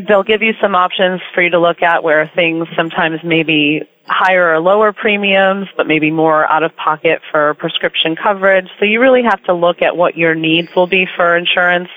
they'll 0.01 0.23
give 0.23 0.43
you 0.43 0.55
some 0.61 0.75
options 0.75 1.21
for 1.35 1.43
you 1.43 1.51
to 1.51 1.59
look 1.59 1.83
at 1.83 2.03
where 2.03 2.31
things 2.35 2.69
sometimes 2.77 3.23
may 3.23 3.43
be 3.43 3.83
higher 4.07 4.55
or 4.55 4.61
lower 4.61 4.93
premiums, 4.93 5.69
but 5.77 5.87
maybe 5.87 6.11
more 6.11 6.51
out 6.51 6.63
of 6.63 6.75
pocket 6.77 7.21
for 7.31 7.55
prescription 7.55 8.15
coverage. 8.15 8.69
So 8.79 8.85
you 8.85 9.01
really 9.01 9.23
have 9.23 9.43
to 9.45 9.55
look 9.55 9.83
at 9.83 9.97
what 9.97 10.17
your 10.17 10.35
needs 10.35 10.69
will 10.77 10.87
be 10.87 11.07
for 11.17 11.37
insurance. 11.37 11.89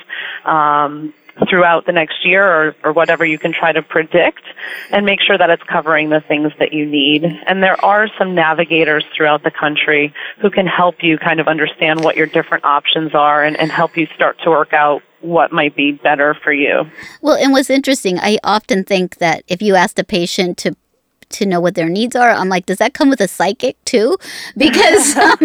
Um, 0.46 1.14
throughout 1.50 1.86
the 1.86 1.92
next 1.92 2.26
year 2.26 2.44
or, 2.44 2.76
or 2.84 2.92
whatever 2.92 3.26
you 3.26 3.38
can 3.38 3.54
try 3.54 3.72
to 3.72 3.82
predict 3.82 4.44
and 4.92 5.06
make 5.06 5.22
sure 5.22 5.38
that 5.38 5.50
it's 5.50 5.64
covering 5.64 6.10
the 6.10 6.22
things 6.22 6.52
that 6.60 6.74
you 6.74 6.86
need. 6.86 7.24
And 7.24 7.64
there 7.64 7.84
are 7.84 8.08
some 8.18 8.36
navigators 8.36 9.06
throughout 9.16 9.44
the 9.44 9.52
country 9.52 10.14
who 10.42 10.50
can 10.50 10.68
help 10.68 10.96
you 11.02 11.18
kind 11.18 11.40
of 11.40 11.48
understand 11.48 12.04
what 12.04 12.16
your 12.16 12.28
different 12.28 12.66
options 12.66 13.14
are 13.14 13.44
and, 13.44 13.58
and 13.58 13.72
help 13.72 13.96
you 13.96 14.08
start 14.16 14.38
to 14.44 14.50
work 14.50 14.74
out 14.74 15.02
what 15.22 15.52
might 15.52 15.76
be 15.76 15.92
better 15.92 16.34
for 16.44 16.54
you. 16.54 16.84
Well, 17.22 17.36
and 17.36 17.52
what's 17.52 17.70
interesting, 17.70 18.20
I 18.20 18.38
often 18.44 18.84
think 18.84 19.18
that 19.18 19.44
if 19.48 19.62
you 19.62 19.76
asked 19.76 20.00
a 20.00 20.04
patient 20.04 20.58
to 20.60 20.76
to 21.30 21.46
know 21.46 21.60
what 21.60 21.76
their 21.76 21.90
needs 21.90 22.16
are. 22.16 22.30
I'm 22.30 22.50
like, 22.50 22.66
does 22.66 22.78
that 22.78 22.94
come 22.94 23.10
with 23.10 23.22
a 23.22 23.28
psychic 23.28 23.84
too? 23.86 24.18
Because 24.58 25.16
um, 25.18 25.38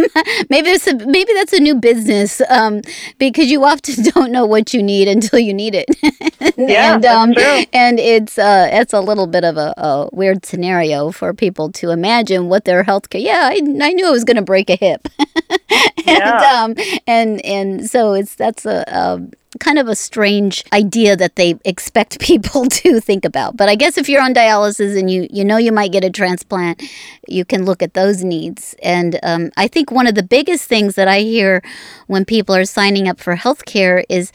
maybe 0.50 0.70
it's 0.70 0.86
a, 0.86 0.94
maybe 0.94 1.32
that's 1.34 1.52
a 1.52 1.60
new 1.60 1.74
business 1.74 2.40
um, 2.48 2.82
because 3.18 3.50
you 3.50 3.64
often 3.64 4.02
don't 4.14 4.32
know 4.32 4.44
what 4.44 4.74
you 4.74 4.82
need 4.82 5.08
until 5.08 5.38
you 5.38 5.54
need 5.54 5.74
it. 5.74 5.88
yeah, 6.56 6.94
and 6.94 7.06
um, 7.06 7.34
and 7.72 8.00
it's 8.00 8.38
uh, 8.38 8.68
it's 8.72 8.92
a 8.92 9.00
little 9.00 9.26
bit 9.26 9.44
of 9.44 9.56
a, 9.56 9.72
a, 9.76 10.08
weird 10.12 10.44
scenario 10.44 11.10
for 11.10 11.32
people 11.32 11.70
to 11.72 11.90
imagine 11.90 12.48
what 12.48 12.64
their 12.64 12.82
health 12.82 13.10
care. 13.10 13.20
Yeah, 13.20 13.50
I, 13.52 13.60
I 13.82 13.92
knew 13.92 14.06
I 14.06 14.10
was 14.10 14.24
going 14.24 14.36
to 14.36 14.42
break 14.42 14.68
a 14.68 14.76
hip. 14.76 15.06
and, 15.48 15.90
yeah. 16.06 16.62
um, 16.62 16.74
and 17.06 17.44
and 17.44 17.88
so 17.88 18.14
it's 18.14 18.34
that's 18.34 18.66
a, 18.66 18.84
a 18.86 19.20
kind 19.60 19.78
of 19.78 19.88
a 19.88 19.94
strange 19.94 20.64
idea 20.72 21.16
that 21.16 21.36
they 21.36 21.56
expect 21.64 22.20
people 22.20 22.66
to 22.66 23.00
think 23.00 23.24
about. 23.24 23.56
But 23.56 23.68
I 23.68 23.74
guess 23.74 23.96
if 23.96 24.08
you're 24.08 24.22
on 24.22 24.34
dialysis 24.34 24.98
and 24.98 25.10
you, 25.10 25.28
you 25.30 25.44
know 25.44 25.56
you 25.56 25.72
might 25.72 25.92
get 25.92 26.04
a 26.04 26.10
transplant, 26.10 26.82
you 27.28 27.44
can 27.44 27.64
look 27.64 27.82
at 27.82 27.94
those 27.94 28.24
needs. 28.24 28.74
And 28.82 29.18
um, 29.22 29.50
I 29.56 29.68
think 29.68 29.90
one 29.90 30.06
of 30.06 30.14
the 30.14 30.22
biggest 30.22 30.68
things 30.68 30.94
that 30.94 31.08
I 31.08 31.20
hear 31.20 31.62
when 32.06 32.24
people 32.24 32.54
are 32.54 32.64
signing 32.64 33.08
up 33.08 33.20
for 33.20 33.36
healthcare 33.36 34.04
is 34.08 34.32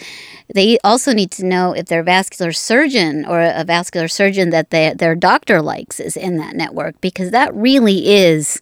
they 0.54 0.80
also 0.84 1.14
need 1.14 1.32
to 1.32 1.46
know 1.46 1.74
if 1.74 1.88
their 1.88 2.04
vascular 2.04 2.52
surgeon 2.52 3.26
or 3.26 3.42
a 3.42 3.64
vascular 3.64 4.08
surgeon 4.08 4.50
that 4.50 4.72
they, 4.72 4.94
their 4.94 5.16
doctor 5.16 5.62
likes 5.62 6.00
is 6.00 6.18
in 6.18 6.38
that 6.38 6.56
network 6.56 7.00
because 7.02 7.32
that 7.32 7.54
really 7.54 8.08
is 8.08 8.60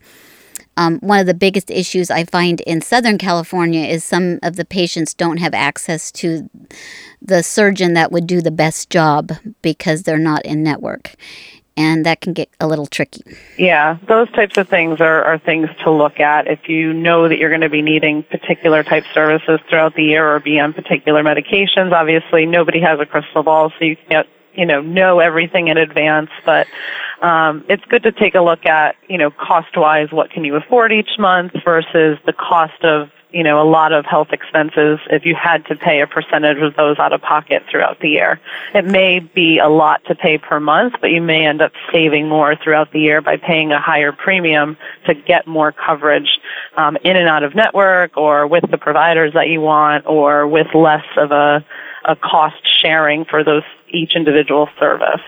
um, 0.77 1.00
one 1.00 1.19
of 1.19 1.25
the 1.25 1.34
biggest 1.34 1.72
issues 1.72 2.10
I 2.12 2.24
find 2.24 2.62
in 2.62 2.81
Southern 2.81 3.17
California 3.17 3.86
is 3.86 4.03
some 4.03 4.39
of 4.43 4.55
the 4.55 4.63
patients 4.63 5.15
don't 5.15 5.38
have 5.38 5.55
access 5.55 6.12
to 6.13 6.50
the 7.22 7.41
surgeon 7.41 7.93
that 7.96 8.12
would 8.12 8.27
do 8.27 8.41
the 8.41 8.51
best 8.51 8.91
job 8.91 9.31
because 9.63 10.03
they're 10.03 10.19
not 10.19 10.46
in 10.46 10.63
network. 10.63 11.15
And 11.75 12.05
that 12.07 12.22
can 12.22 12.34
get 12.34 12.50
a 12.60 12.67
little 12.67 12.88
tricky. 12.88 13.22
Yeah, 13.57 13.98
those 14.07 14.31
types 14.31 14.57
of 14.57 14.67
things 14.67 15.00
are, 15.00 15.24
are 15.24 15.38
things 15.38 15.69
to 15.84 15.91
look 15.91 16.19
at. 16.19 16.48
If 16.48 16.67
you 16.67 16.91
know 16.91 17.29
that 17.29 17.38
you're 17.38 17.51
going 17.51 17.62
to 17.62 17.69
be 17.69 17.84
needing 17.84 18.24
particular 18.24 18.84
type 18.84 19.03
services 19.13 19.60
throughout 19.69 19.93
the 19.93 20.03
year 20.03 20.27
or 20.27 20.39
be 20.39 20.60
on 20.60 20.74
particular 20.74 21.22
medications, 21.24 21.91
obviously 21.91 22.48
nobody 22.48 22.79
has 22.81 23.00
a 23.00 23.05
crystal 23.05 23.43
ball, 23.43 23.72
so 23.77 23.86
you 23.86 23.96
can't 24.10 24.27
you 24.58 24.66
know 24.66 24.82
know 24.82 25.20
everything 25.20 25.70
in 25.70 25.78
advance 25.78 26.30
but 26.46 26.68
um, 27.22 27.64
it's 27.70 27.86
good 27.86 28.04
to 28.04 28.12
take 28.12 28.36
a 28.36 28.42
look 28.42 28.66
at 28.66 28.96
you 29.08 29.18
know 29.18 29.32
cost 29.32 29.78
wise 29.78 30.12
what 30.12 30.30
can 30.32 30.44
you 30.44 30.56
afford 30.56 30.92
each 30.92 31.12
month 31.18 31.54
versus 31.64 32.18
the 32.26 32.34
cost 32.34 32.84
of 32.84 33.10
you 33.32 33.44
know 33.44 33.62
a 33.62 33.68
lot 33.70 33.94
of 33.94 34.06
health 34.06 34.30
expenses 34.32 35.00
if 35.12 35.26
you 35.26 35.36
had 35.36 35.66
to 35.66 35.76
pay 35.76 36.02
a 36.02 36.08
percentage 36.08 36.58
of 36.58 36.76
those 36.76 36.98
out 36.98 37.14
of 37.14 37.22
pocket 37.22 37.64
throughout 37.70 38.00
the 38.00 38.10
year. 38.10 38.40
It 38.74 38.86
may 38.86 39.20
be 39.20 39.60
a 39.60 39.68
lot 39.68 40.04
to 40.06 40.16
pay 40.16 40.38
per 40.38 40.60
month 40.60 40.96
but 41.02 41.12
you 41.12 41.22
may 41.22 41.46
end 41.46 41.62
up 41.62 41.74
saving 41.92 42.28
more 42.28 42.56
throughout 42.56 42.92
the 42.92 43.00
year 43.00 43.22
by 43.22 43.38
paying 43.38 43.72
a 43.72 43.80
higher 43.80 44.12
premium 44.12 44.78
to 45.06 45.14
get 45.14 45.46
more 45.46 45.72
coverage 45.72 46.40
um, 46.78 46.98
in 47.04 47.16
and 47.16 47.28
out 47.28 47.44
of 47.44 47.54
network 47.54 48.16
or 48.18 48.48
with 48.48 48.70
the 48.72 48.78
providers 48.78 49.34
that 49.34 49.50
you 49.50 49.62
want 49.62 50.06
or 50.08 50.48
with 50.48 50.68
less 50.74 51.06
of 51.18 51.32
a 51.32 51.66
a 52.08 52.16
cost 52.16 52.56
sharing 52.82 53.26
for 53.26 53.44
those 53.44 53.64
each 53.90 54.16
individual 54.16 54.70
service. 54.80 55.22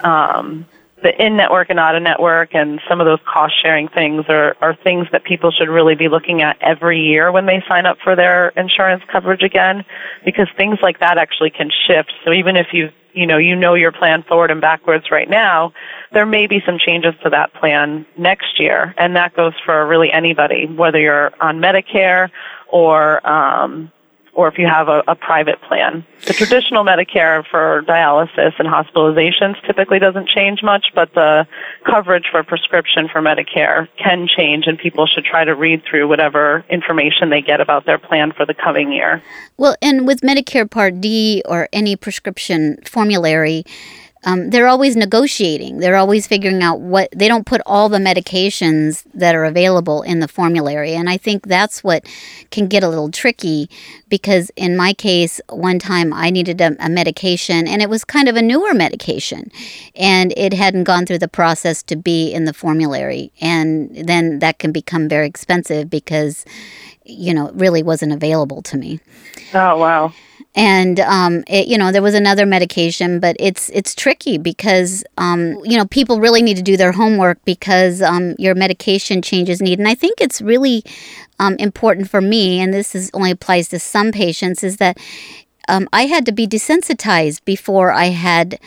Um, 0.00 0.66
the 1.02 1.24
in-network 1.24 1.68
and 1.68 1.78
out-of-network 1.78 2.54
and 2.54 2.80
some 2.88 3.00
of 3.00 3.06
those 3.06 3.18
cost-sharing 3.26 3.88
things 3.88 4.24
are, 4.28 4.56
are 4.60 4.74
things 4.74 5.06
that 5.12 5.24
people 5.24 5.50
should 5.50 5.68
really 5.68 5.94
be 5.94 6.08
looking 6.08 6.40
at 6.40 6.56
every 6.62 7.00
year 7.00 7.30
when 7.30 7.46
they 7.46 7.62
sign 7.68 7.84
up 7.84 7.98
for 8.02 8.16
their 8.16 8.48
insurance 8.50 9.02
coverage 9.12 9.42
again, 9.42 9.84
because 10.24 10.48
things 10.56 10.78
like 10.82 10.98
that 11.00 11.18
actually 11.18 11.50
can 11.50 11.70
shift. 11.86 12.12
So 12.24 12.32
even 12.32 12.56
if 12.56 12.68
you 12.72 12.90
you 13.12 13.26
know 13.26 13.38
you 13.38 13.56
know 13.56 13.74
your 13.74 13.92
plan 13.92 14.22
forward 14.24 14.50
and 14.50 14.60
backwards 14.60 15.10
right 15.10 15.28
now, 15.28 15.72
there 16.12 16.26
may 16.26 16.46
be 16.46 16.62
some 16.66 16.78
changes 16.78 17.14
to 17.22 17.30
that 17.30 17.52
plan 17.54 18.06
next 18.16 18.58
year, 18.58 18.94
and 18.98 19.14
that 19.16 19.34
goes 19.34 19.54
for 19.64 19.86
really 19.86 20.10
anybody, 20.12 20.66
whether 20.66 20.98
you're 20.98 21.32
on 21.40 21.58
Medicare 21.58 22.30
or 22.68 23.26
um, 23.28 23.92
or 24.36 24.48
if 24.48 24.58
you 24.58 24.66
have 24.66 24.88
a, 24.88 25.02
a, 25.08 25.14
private 25.14 25.60
plan. 25.62 26.04
The 26.26 26.34
traditional 26.34 26.84
Medicare 26.84 27.42
for 27.50 27.82
dialysis 27.88 28.52
and 28.58 28.68
hospitalizations 28.68 29.54
typically 29.66 29.98
doesn't 29.98 30.28
change 30.28 30.62
much, 30.62 30.88
but 30.94 31.12
the 31.14 31.46
coverage 31.84 32.26
for 32.30 32.44
prescription 32.44 33.08
for 33.08 33.22
Medicare 33.22 33.88
can 33.96 34.28
change, 34.28 34.66
and 34.66 34.78
people 34.78 35.06
should 35.06 35.24
try 35.24 35.44
to 35.44 35.54
read 35.54 35.82
through 35.88 36.06
whatever 36.06 36.64
information 36.68 37.30
they 37.30 37.40
get 37.40 37.62
about 37.62 37.86
their 37.86 37.98
plan 37.98 38.30
for 38.30 38.44
the 38.44 38.54
coming 38.54 38.92
year. 38.92 39.22
Well, 39.56 39.74
and 39.80 40.06
with 40.06 40.20
Medicare 40.20 40.70
Part 40.70 41.00
D 41.00 41.42
or 41.46 41.70
any 41.72 41.96
prescription 41.96 42.76
formulary, 42.84 43.64
um, 44.26 44.50
they're 44.50 44.66
always 44.66 44.96
negotiating. 44.96 45.78
They're 45.78 45.96
always 45.96 46.26
figuring 46.26 46.60
out 46.60 46.80
what 46.80 47.08
they 47.14 47.28
don't 47.28 47.46
put 47.46 47.62
all 47.64 47.88
the 47.88 47.98
medications 47.98 49.04
that 49.14 49.36
are 49.36 49.44
available 49.44 50.02
in 50.02 50.18
the 50.18 50.26
formulary. 50.26 50.94
And 50.94 51.08
I 51.08 51.16
think 51.16 51.46
that's 51.46 51.84
what 51.84 52.04
can 52.50 52.66
get 52.66 52.82
a 52.82 52.88
little 52.88 53.08
tricky 53.08 53.70
because 54.08 54.50
in 54.56 54.76
my 54.76 54.92
case, 54.92 55.40
one 55.48 55.78
time 55.78 56.12
I 56.12 56.30
needed 56.30 56.60
a, 56.60 56.74
a 56.84 56.88
medication 56.88 57.68
and 57.68 57.80
it 57.80 57.88
was 57.88 58.04
kind 58.04 58.28
of 58.28 58.34
a 58.34 58.42
newer 58.42 58.74
medication 58.74 59.52
and 59.94 60.34
it 60.36 60.52
hadn't 60.52 60.84
gone 60.84 61.06
through 61.06 61.20
the 61.20 61.28
process 61.28 61.84
to 61.84 61.94
be 61.94 62.32
in 62.32 62.46
the 62.46 62.52
formulary. 62.52 63.32
And 63.40 63.94
then 63.94 64.40
that 64.40 64.58
can 64.58 64.72
become 64.72 65.08
very 65.08 65.28
expensive 65.28 65.88
because, 65.88 66.44
you 67.04 67.32
know, 67.32 67.46
it 67.46 67.54
really 67.54 67.84
wasn't 67.84 68.12
available 68.12 68.60
to 68.62 68.76
me. 68.76 68.98
Oh, 69.54 69.78
wow 69.78 70.12
and 70.56 70.98
um, 71.00 71.44
it, 71.46 71.68
you 71.68 71.76
know 71.76 71.92
there 71.92 72.02
was 72.02 72.14
another 72.14 72.46
medication 72.46 73.20
but 73.20 73.36
it's 73.38 73.68
it's 73.68 73.94
tricky 73.94 74.38
because 74.38 75.04
um, 75.18 75.60
you 75.64 75.76
know 75.76 75.84
people 75.84 76.18
really 76.18 76.42
need 76.42 76.56
to 76.56 76.62
do 76.62 76.76
their 76.76 76.92
homework 76.92 77.38
because 77.44 78.02
um, 78.02 78.34
your 78.38 78.54
medication 78.54 79.22
changes 79.22 79.60
need. 79.60 79.78
And 79.78 79.86
i 79.86 79.94
think 79.94 80.20
it's 80.20 80.40
really 80.40 80.82
um, 81.38 81.54
important 81.56 82.10
for 82.10 82.20
me 82.20 82.60
and 82.60 82.72
this 82.72 82.94
is 82.94 83.10
only 83.12 83.30
applies 83.30 83.68
to 83.68 83.78
some 83.78 84.10
patients 84.10 84.64
is 84.64 84.78
that 84.78 84.98
um, 85.68 85.88
i 85.92 86.06
had 86.06 86.24
to 86.26 86.32
be 86.32 86.46
desensitized 86.46 87.44
before 87.44 87.92
i 87.92 88.06
had 88.06 88.58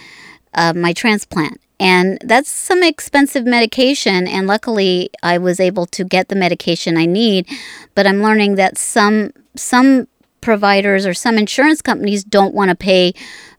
uh, 0.53 0.73
my 0.73 0.93
transplant. 0.93 1.61
And 1.79 2.17
that's 2.21 2.49
some 2.49 2.83
expensive 2.83 3.45
medication 3.45 4.27
and 4.27 4.47
luckily 4.47 5.09
i 5.23 5.37
was 5.37 5.61
able 5.61 5.85
to 5.85 6.03
get 6.03 6.27
the 6.27 6.35
medication 6.35 6.97
i 6.97 7.05
need 7.05 7.47
but 7.95 8.05
i'm 8.05 8.21
learning 8.21 8.55
that 8.55 8.77
some 8.77 9.31
some 9.55 10.08
providers 10.41 11.05
or 11.05 11.13
some 11.13 11.37
insurance 11.37 11.81
companies 11.81 12.23
don't 12.23 12.53
want 12.53 12.69
to 12.69 12.75
pay 12.75 13.13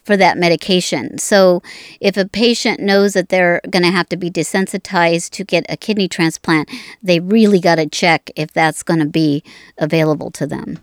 for 0.04 0.16
that 0.16 0.38
medication. 0.38 1.18
So, 1.18 1.62
if 2.00 2.16
a 2.16 2.26
patient 2.26 2.80
knows 2.80 3.12
that 3.12 3.28
they're 3.28 3.60
going 3.70 3.82
to 3.82 3.90
have 3.90 4.08
to 4.08 4.16
be 4.16 4.30
desensitized 4.30 5.30
to 5.30 5.44
get 5.44 5.66
a 5.68 5.76
kidney 5.76 6.08
transplant, 6.08 6.70
they 7.02 7.20
really 7.20 7.60
got 7.60 7.76
to 7.76 7.88
check 7.88 8.30
if 8.34 8.52
that's 8.52 8.82
going 8.82 9.00
to 9.00 9.06
be 9.06 9.44
available 9.78 10.30
to 10.32 10.46
them. 10.46 10.78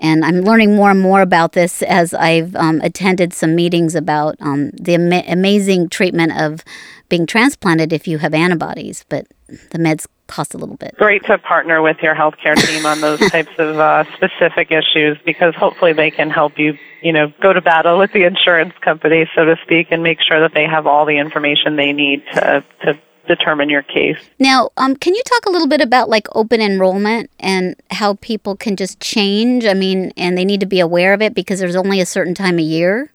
And 0.00 0.24
I'm 0.24 0.40
learning 0.40 0.74
more 0.74 0.90
and 0.90 1.00
more 1.00 1.20
about 1.20 1.52
this 1.52 1.82
as 1.82 2.14
I've 2.14 2.56
um, 2.56 2.80
attended 2.80 3.32
some 3.34 3.54
meetings 3.54 3.94
about 3.94 4.36
um, 4.40 4.70
the 4.70 4.94
am- 4.94 5.12
amazing 5.12 5.90
treatment 5.90 6.32
of 6.38 6.64
being 7.08 7.26
transplanted 7.26 7.92
if 7.92 8.08
you 8.08 8.18
have 8.18 8.32
antibodies, 8.32 9.04
but 9.08 9.26
the 9.48 9.78
meds 9.78 10.06
cost 10.26 10.54
a 10.54 10.58
little 10.58 10.76
bit. 10.76 10.94
Great 10.96 11.24
to 11.24 11.36
partner 11.38 11.82
with 11.82 11.98
your 12.02 12.14
healthcare 12.14 12.56
team 12.56 12.86
on 12.86 13.00
those 13.00 13.18
types 13.30 13.50
of 13.58 13.78
uh, 13.78 14.04
specific 14.14 14.70
issues 14.70 15.18
because 15.26 15.54
hopefully 15.54 15.92
they 15.92 16.10
can 16.10 16.30
help 16.30 16.58
you, 16.58 16.78
you 17.02 17.12
know, 17.12 17.32
go 17.42 17.52
to 17.52 17.60
battle 17.60 17.98
with 17.98 18.12
the 18.12 18.22
insurance 18.24 18.72
company, 18.80 19.28
so 19.34 19.44
to 19.44 19.56
speak, 19.62 19.88
and 19.90 20.02
make 20.02 20.20
sure 20.22 20.40
that 20.40 20.54
they 20.54 20.66
have 20.66 20.86
all 20.86 21.04
the 21.04 21.18
information 21.18 21.76
they 21.76 21.92
need 21.92 22.24
to 22.32 22.64
to 22.84 22.98
determine 23.34 23.70
your 23.70 23.82
case. 23.82 24.18
Now, 24.38 24.70
um, 24.76 24.96
can 24.96 25.14
you 25.14 25.22
talk 25.24 25.46
a 25.46 25.50
little 25.50 25.68
bit 25.68 25.80
about 25.80 26.08
like 26.08 26.26
open 26.34 26.60
enrollment 26.60 27.30
and 27.38 27.76
how 27.90 28.14
people 28.14 28.56
can 28.56 28.76
just 28.76 29.00
change? 29.00 29.64
I 29.64 29.74
mean, 29.74 30.12
and 30.16 30.36
they 30.36 30.44
need 30.44 30.60
to 30.60 30.66
be 30.66 30.80
aware 30.80 31.14
of 31.14 31.22
it 31.22 31.34
because 31.34 31.60
there's 31.60 31.76
only 31.76 32.00
a 32.00 32.06
certain 32.06 32.34
time 32.34 32.54
of 32.54 32.64
year. 32.64 33.12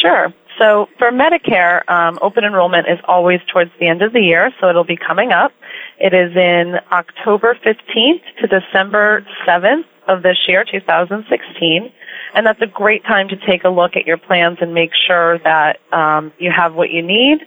Sure. 0.00 0.32
So 0.58 0.88
for 0.98 1.10
Medicare, 1.10 1.88
um, 1.88 2.18
open 2.20 2.44
enrollment 2.44 2.86
is 2.86 2.98
always 3.06 3.40
towards 3.52 3.70
the 3.80 3.86
end 3.86 4.02
of 4.02 4.12
the 4.12 4.20
year, 4.20 4.50
so 4.60 4.68
it'll 4.68 4.84
be 4.84 4.96
coming 4.96 5.32
up. 5.32 5.52
It 5.98 6.12
is 6.12 6.36
in 6.36 6.76
October 6.92 7.56
15th 7.64 8.22
to 8.40 8.46
December 8.46 9.24
7th 9.46 9.84
of 10.08 10.22
this 10.22 10.36
year, 10.48 10.64
2016. 10.64 11.92
And 12.34 12.46
that's 12.46 12.60
a 12.60 12.66
great 12.66 13.04
time 13.04 13.28
to 13.28 13.36
take 13.36 13.64
a 13.64 13.68
look 13.68 13.96
at 13.96 14.06
your 14.06 14.16
plans 14.16 14.58
and 14.60 14.72
make 14.72 14.90
sure 15.06 15.38
that 15.38 15.80
um, 15.92 16.32
you 16.38 16.50
have 16.50 16.74
what 16.74 16.90
you 16.90 17.02
need 17.02 17.40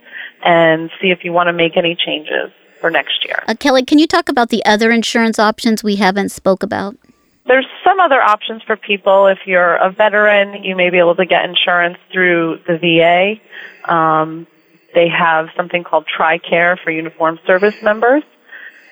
and 0.44 0.90
see 1.02 1.10
if 1.10 1.24
you 1.24 1.32
want 1.32 1.48
to 1.48 1.54
make 1.54 1.78
any 1.78 1.96
changes 1.96 2.52
for 2.82 2.92
next 2.92 3.24
year. 3.26 3.44
Uh, 3.48 3.56
Kelly, 3.56 3.86
can 3.86 3.98
you 3.98 4.08
talk 4.08 4.28
about 4.28 4.50
the 4.50 4.64
other 4.66 4.92
insurance 4.92 5.40
options 5.40 5.84
we 5.84 5.96
haven't 5.96 6.30
spoke 6.30 6.64
about? 6.64 6.98
There's 7.46 7.66
some 7.84 8.00
other 8.00 8.22
options 8.22 8.62
for 8.64 8.76
people. 8.76 9.28
If 9.28 9.40
you're 9.46 9.76
a 9.76 9.92
veteran, 9.92 10.64
you 10.64 10.76
may 10.76 10.90
be 10.90 11.00
able 11.00 11.16
to 11.16 11.26
get 11.26 11.46
insurance 11.46 11.98
through 12.12 12.60
the 12.68 12.78
VA. 12.78 13.92
Um, 13.92 14.48
they 14.94 15.08
have 15.10 15.48
something 15.56 15.84
called 15.84 16.06
TRICARE 16.08 16.80
for 16.84 16.92
uniformed 16.92 17.40
service 17.46 17.76
members, 17.82 18.24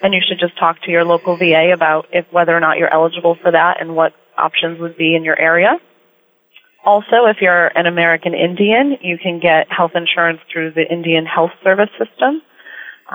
and 0.02 0.14
you 0.14 0.22
should 0.26 0.40
just 0.40 0.58
talk 0.58 0.82
to 0.84 0.92
your 0.92 1.06
local 1.06 1.38
VA 1.38 1.72
about 1.74 2.08
if 2.12 2.26
whether 2.32 2.56
or 2.56 2.60
not 2.60 2.78
you're 2.78 2.94
eligible 2.94 3.36
for 3.36 3.52
that 3.52 3.80
and 3.80 3.96
what 3.96 4.14
options 4.42 4.80
would 4.80 4.98
be 4.98 5.16
in 5.16 5.24
your 5.24 5.40
area. 5.40 5.80
Also, 6.84 7.26
if 7.28 7.38
you're 7.42 7.68
an 7.68 7.86
American 7.86 8.34
Indian, 8.34 8.98
you 9.02 9.18
can 9.18 9.40
get 9.40 9.72
health 9.72 9.92
insurance 9.96 10.40
through 10.52 10.72
the 10.72 10.92
Indian 10.92 11.26
Health 11.26 11.52
Service 11.64 11.92
System. 11.98 12.42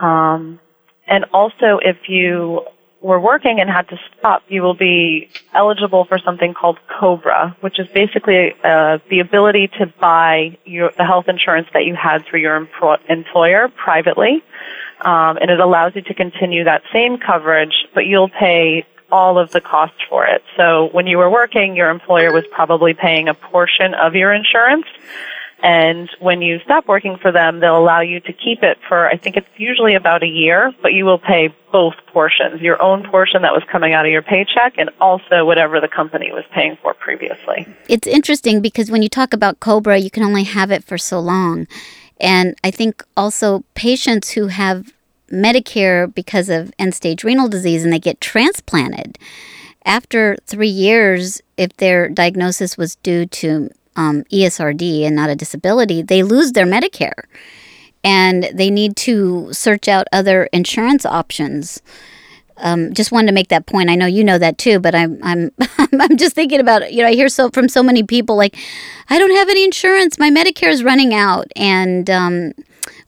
Um, 0.01 0.61
and 1.09 1.25
also, 1.33 1.79
if 1.83 2.09
you 2.09 2.63
were 3.01 3.21
working 3.21 3.61
and 3.61 3.69
had 3.69 3.89
to 3.89 3.99
stop, 4.19 4.43
you 4.49 4.63
will 4.63 4.75
be 4.75 5.29
eligible 5.53 6.05
for 6.05 6.19
something 6.19 6.55
called 6.55 6.79
COBRA, 6.89 7.57
which 7.61 7.79
is 7.79 7.87
basically 7.89 8.53
uh, 8.65 8.99
the 9.11 9.21
ability 9.21 9.69
to 9.79 9.87
buy 10.01 10.57
your, 10.65 10.91
the 10.97 11.05
health 11.05 11.29
insurance 11.29 11.69
that 11.73 11.85
you 11.85 11.95
had 11.95 12.25
through 12.25 12.41
your 12.41 12.57
employer 13.09 13.69
privately. 13.69 14.43
Um, 15.03 15.37
and 15.37 15.51
it 15.51 15.61
allows 15.61 15.95
you 15.95 16.03
to 16.03 16.15
continue 16.15 16.65
that 16.65 16.83
same 16.93 17.19
coverage, 17.19 17.87
but 17.95 18.07
you'll 18.07 18.31
pay 18.31 18.87
all 19.11 19.39
of 19.39 19.53
the 19.53 19.61
cost 19.61 19.95
for 20.09 20.27
it. 20.27 20.43
So 20.57 20.89
when 20.93 21.07
you 21.07 21.19
were 21.19 21.31
working, 21.31 21.77
your 21.77 21.91
employer 21.91 22.33
was 22.33 22.45
probably 22.51 22.95
paying 22.95 23.29
a 23.29 23.35
portion 23.35 23.95
of 23.95 24.15
your 24.15 24.33
insurance. 24.33 24.87
And 25.63 26.11
when 26.21 26.43
you 26.43 26.61
stop 26.61 26.87
working 26.87 27.17
for 27.17 27.33
them, 27.33 27.61
they'll 27.61 27.79
allow 27.79 28.01
you 28.01 28.21
to 28.21 28.33
keep 28.33 28.63
it 28.63 28.79
for, 28.87 29.09
I 29.09 29.17
think 29.17 29.37
it's 29.37 29.49
usually 29.57 29.95
about 29.95 30.23
a 30.23 30.27
year, 30.27 30.73
but 30.83 30.93
you 30.93 31.07
will 31.07 31.19
pay 31.19 31.55
both 31.73 31.95
portions, 32.09 32.61
your 32.61 32.81
own 32.83 33.09
portion 33.09 33.43
that 33.43 33.53
was 33.53 33.63
coming 33.73 33.95
out 33.95 34.05
of 34.05 34.13
your 34.13 34.23
paycheck 34.23 34.75
and 34.77 34.91
also 35.01 35.47
whatever 35.47 35.81
the 35.81 35.89
company 35.89 36.31
was 36.31 36.45
paying 36.53 36.77
for 36.83 36.93
previously. 36.95 37.67
It's 37.89 38.07
interesting 38.07 38.61
because 38.61 38.91
when 38.91 39.03
you 39.03 39.09
talk 39.09 39.33
about 39.33 39.61
COBRA, 39.61 39.99
you 39.99 40.11
can 40.11 40.23
only 40.23 40.45
have 40.45 40.71
it 40.71 40.85
for 40.85 40.99
so 40.99 41.21
long. 41.21 41.67
And 42.21 42.55
I 42.63 42.71
think 42.71 43.03
also 43.17 43.65
patients 43.75 44.33
who 44.33 44.49
have 44.49 44.93
Medicare 45.31 46.13
because 46.13 46.49
of 46.49 46.73
end 46.79 46.95
stage 46.95 47.25
renal 47.25 47.49
disease 47.49 47.85
and 47.85 47.93
they 47.93 47.99
get 47.99 48.21
transplanted. 48.21 49.19
After 49.85 50.37
three 50.47 50.69
years, 50.69 51.41
if 51.57 51.77
their 51.77 52.09
diagnosis 52.09 52.77
was 52.77 52.97
due 52.97 53.27
to 53.27 53.71
um, 53.95 54.25
ESRD 54.25 55.03
and 55.03 55.17
not 55.17 55.31
a 55.31 55.37
disability, 55.37 56.03
they 56.03 56.23
lose 56.23 56.53
their 56.53 56.67
Medicare 56.67 57.25
and 58.07 58.49
they 58.55 58.71
need 58.71 58.97
to 58.97 59.53
search 59.53 59.89
out 59.89 60.07
other 60.13 60.45
insurance 60.53 61.05
options. 61.05 61.83
Um, 62.59 62.95
just 62.95 63.13
wanted 63.13 63.27
to 63.27 63.33
make 63.33 63.49
that 63.49 63.67
point. 63.67 63.91
I 63.91 63.97
know 63.97 64.07
you 64.07 64.25
know 64.25 64.39
that 64.39 64.59
too, 64.59 64.79
but 64.79 64.95
I'm 64.95 65.19
I'm 65.23 65.51
I'm 66.01 66.17
just 66.17 66.35
thinking 66.35 66.61
about 66.61 66.93
you 66.93 67.03
know 67.03 67.09
I 67.09 67.15
hear 67.15 67.29
so 67.29 67.51
from 67.51 67.69
so 67.69 67.83
many 67.83 68.03
people 68.03 68.37
like, 68.37 68.57
I 69.11 69.19
don't 69.19 69.33
have 69.33 69.49
any 69.49 69.65
insurance. 69.65 70.19
My 70.19 70.31
Medicare 70.31 70.71
is 70.71 70.85
running 70.85 71.13
out, 71.13 71.49
and 71.57 72.09
um, 72.09 72.53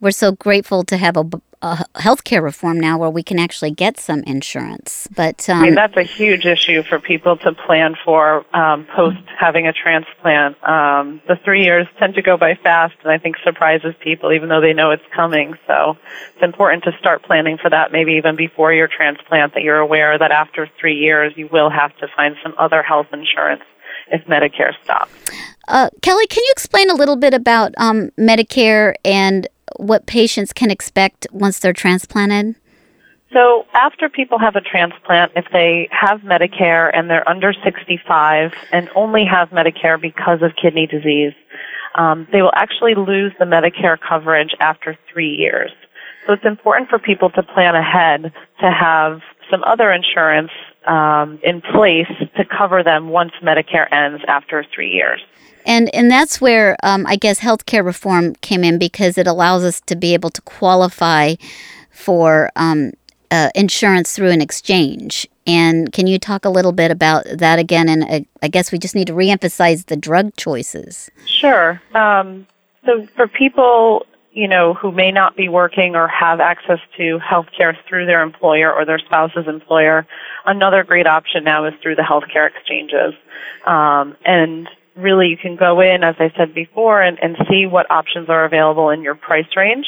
we're 0.01 0.11
so 0.11 0.33
grateful 0.33 0.85
to 0.85 0.97
have 0.97 1.17
a, 1.17 1.25
a 1.63 1.85
healthcare 1.97 2.43
reform 2.43 2.79
now 2.79 2.99
where 2.99 3.11
we 3.11 3.23
can 3.23 3.39
actually 3.39 3.71
get 3.71 3.99
some 3.99 4.23
insurance. 4.25 5.09
But 5.15 5.49
um, 5.49 5.59
I 5.59 5.63
mean, 5.63 5.75
that's 5.75 5.97
a 5.97 6.03
huge 6.03 6.47
issue 6.47 6.83
for 6.83 7.01
people 7.01 7.37
to 7.39 7.53
plan 7.53 7.97
for 8.05 8.45
um, 8.57 8.87
post 8.95 9.19
having 9.39 9.67
a 9.67 9.73
transplant. 9.73 10.63
Um, 10.67 11.21
the 11.27 11.37
three 11.45 11.65
years 11.65 11.87
tend 11.99 12.15
to 12.15 12.23
go 12.23 12.37
by 12.37 12.55
fast, 12.55 12.95
and 13.03 13.11
I 13.11 13.19
think 13.19 13.37
surprises 13.43 13.95
people, 14.01 14.33
even 14.33 14.49
though 14.49 14.61
they 14.61 14.73
know 14.73 14.91
it's 14.91 15.03
coming. 15.15 15.55
So 15.67 15.97
it's 16.35 16.43
important 16.43 16.85
to 16.85 16.93
start 16.99 17.23
planning 17.25 17.59
for 17.59 17.71
that, 17.71 17.93
maybe 17.93 18.13
even 18.13 18.37
before 18.37 18.73
your 18.73 18.89
transplant, 18.89 19.55
that 19.55 19.63
you're 19.63 19.79
aware 19.79 20.19
that 20.19 20.31
after 20.31 20.69
three 20.81 20.97
years 20.97 21.33
you 21.37 21.49
will 21.51 21.71
have 21.71 21.97
to 21.99 22.09
find 22.15 22.37
some 22.43 22.55
other 22.59 22.83
health 22.83 23.09
insurance 23.13 23.63
if 24.11 24.25
Medicare 24.27 24.73
stops. 24.85 25.11
Uh, 25.67 25.91
Kelly, 26.01 26.27
can 26.29 26.43
you 26.43 26.51
explain 26.53 26.89
a 26.89 26.95
little 26.95 27.17
bit 27.17 27.35
about 27.35 27.75
um, 27.77 28.11
Medicare 28.19 28.95
and 29.05 29.47
what 29.79 30.07
patients 30.07 30.53
can 30.53 30.71
expect 30.71 31.27
once 31.33 31.59
they're 31.59 31.73
transplanted? 31.73 32.55
So 33.33 33.67
after 33.75 34.09
people 34.09 34.39
have 34.39 34.57
a 34.57 34.61
transplant, 34.61 35.33
if 35.37 35.47
they 35.53 35.89
have 35.91 36.21
Medicare 36.21 36.91
and 36.95 37.11
they're 37.11 37.29
under 37.29 37.53
65 37.53 38.53
and 38.73 38.89
only 38.95 39.25
have 39.25 39.51
Medicare 39.51 40.01
because 40.01 40.41
of 40.43 40.53
kidney 40.61 40.87
disease, 40.87 41.35
um, 41.95 42.27
they 42.33 42.43
will 42.43 42.55
actually 42.55 42.95
lose 42.95 43.33
the 43.39 43.45
Medicare 43.45 43.99
coverage 44.01 44.55
after 44.61 44.97
three 45.13 45.35
years. 45.35 45.71
So 46.27 46.33
it's 46.33 46.45
important 46.45 46.89
for 46.89 46.99
people 46.99 47.31
to 47.31 47.43
plan 47.43 47.75
ahead 47.75 48.33
to 48.61 48.71
have 48.71 49.21
some 49.51 49.63
other 49.65 49.93
insurance 49.93 50.51
um, 50.89 51.39
in 51.43 51.61
place 51.61 52.09
to 52.37 52.45
cover 52.45 52.83
them 52.83 53.11
once 53.11 53.33
Medicare 53.43 53.91
ends 53.93 54.23
after 54.27 54.65
three 54.75 54.91
years. 54.91 55.21
And 55.67 55.95
and 55.95 56.11
that's 56.11 56.41
where 56.41 56.77
um, 56.83 57.07
I 57.07 57.17
guess 57.17 57.41
healthcare 57.41 57.85
reform 57.85 58.35
came 58.37 58.65
in 58.65 58.79
because 58.79 59.19
it 59.19 59.27
allows 59.27 59.65
us 59.65 59.81
to 59.83 59.97
be 59.97 60.15
able 60.15 60.31
to 60.31 60.41
qualify 60.43 61.35
for 61.91 62.51
um, 62.57 62.93
uh, 63.31 63.51
insurance 63.55 64.17
through 64.17 64.31
an 64.31 64.41
exchange. 64.41 65.29
And 65.47 65.93
can 65.93 66.07
you 66.07 66.19
talk 66.19 66.45
a 66.45 66.51
little 66.51 66.73
bit 66.73 66.91
about 66.91 67.25
that 67.27 67.59
again? 67.59 67.89
And 67.89 68.05
uh, 68.05 68.21
I 68.43 68.49
guess 68.49 68.73
we 68.73 68.79
just 68.79 68.95
need 68.95 69.09
to 69.09 69.13
reemphasize 69.13 69.87
the 69.87 69.97
drug 69.97 70.35
choices. 70.37 71.11
Sure. 71.27 71.81
Um, 71.95 72.47
So 72.87 73.07
for 73.17 73.29
people, 73.29 74.07
you 74.33 74.47
know, 74.47 74.75
who 74.75 74.93
may 74.93 75.11
not 75.11 75.37
be 75.37 75.49
working 75.49 75.97
or 75.97 76.09
have 76.09 76.41
access 76.41 76.79
to 76.97 77.19
health 77.19 77.47
care 77.57 77.77
through 77.89 78.07
their 78.07 78.23
employer 78.23 78.73
or 78.73 78.85
their 78.85 78.99
spouse's 78.99 79.47
employer, 79.47 80.07
another 80.45 80.85
great 80.85 81.07
option 81.07 81.45
now 81.45 81.65
is 81.65 81.75
through 81.83 81.97
the 81.97 82.03
healthcare 82.03 82.49
exchanges. 82.49 83.15
Um, 83.67 84.17
and 84.25 84.69
really 84.97 85.29
you 85.29 85.37
can 85.37 85.57
go 85.57 85.81
in, 85.81 86.05
as 86.05 86.17
I 86.19 86.33
said 86.37 86.55
before, 86.55 87.01
and, 87.01 87.19
and 87.23 87.37
see 87.49 87.67
what 87.67 87.91
options 87.91 88.29
are 88.29 88.45
available 88.45 88.91
in 88.91 89.03
your 89.03 89.15
price 89.15 89.49
range. 89.57 89.87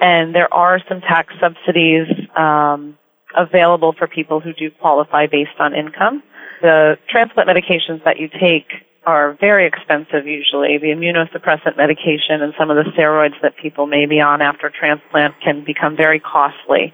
And 0.00 0.34
there 0.34 0.52
are 0.52 0.80
some 0.88 1.00
tax 1.00 1.34
subsidies 1.40 2.06
um, 2.36 2.98
available 3.36 3.92
for 3.92 4.06
people 4.06 4.40
who 4.40 4.52
do 4.52 4.70
qualify 4.70 5.26
based 5.26 5.58
on 5.58 5.74
income. 5.74 6.22
The 6.62 6.98
transplant 7.08 7.48
medications 7.48 8.02
that 8.04 8.18
you 8.18 8.28
take 8.28 8.66
are 9.06 9.36
very 9.40 9.66
expensive 9.66 10.26
usually. 10.26 10.78
The 10.78 10.88
immunosuppressant 10.88 11.76
medication 11.76 12.42
and 12.42 12.52
some 12.58 12.70
of 12.70 12.76
the 12.76 12.90
steroids 12.90 13.40
that 13.40 13.56
people 13.56 13.86
may 13.86 14.06
be 14.06 14.20
on 14.20 14.42
after 14.42 14.68
transplant 14.68 15.40
can 15.40 15.64
become 15.64 15.96
very 15.96 16.18
costly. 16.18 16.92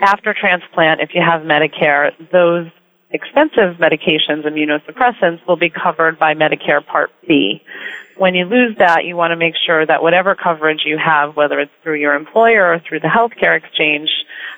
After 0.00 0.32
transplant, 0.32 1.00
if 1.00 1.10
you 1.14 1.20
have 1.20 1.42
Medicare, 1.42 2.12
those 2.32 2.68
expensive 3.10 3.76
medications, 3.76 4.46
immunosuppressants, 4.46 5.46
will 5.46 5.56
be 5.56 5.68
covered 5.68 6.18
by 6.18 6.34
Medicare 6.34 6.84
Part 6.84 7.10
B. 7.28 7.62
When 8.16 8.34
you 8.34 8.46
lose 8.46 8.76
that, 8.78 9.04
you 9.04 9.16
want 9.16 9.32
to 9.32 9.36
make 9.36 9.54
sure 9.66 9.84
that 9.84 10.02
whatever 10.02 10.34
coverage 10.34 10.82
you 10.86 10.96
have, 10.96 11.36
whether 11.36 11.60
it's 11.60 11.72
through 11.82 12.00
your 12.00 12.14
employer 12.14 12.72
or 12.72 12.78
through 12.78 13.00
the 13.00 13.08
healthcare 13.08 13.56
exchange, 13.56 14.08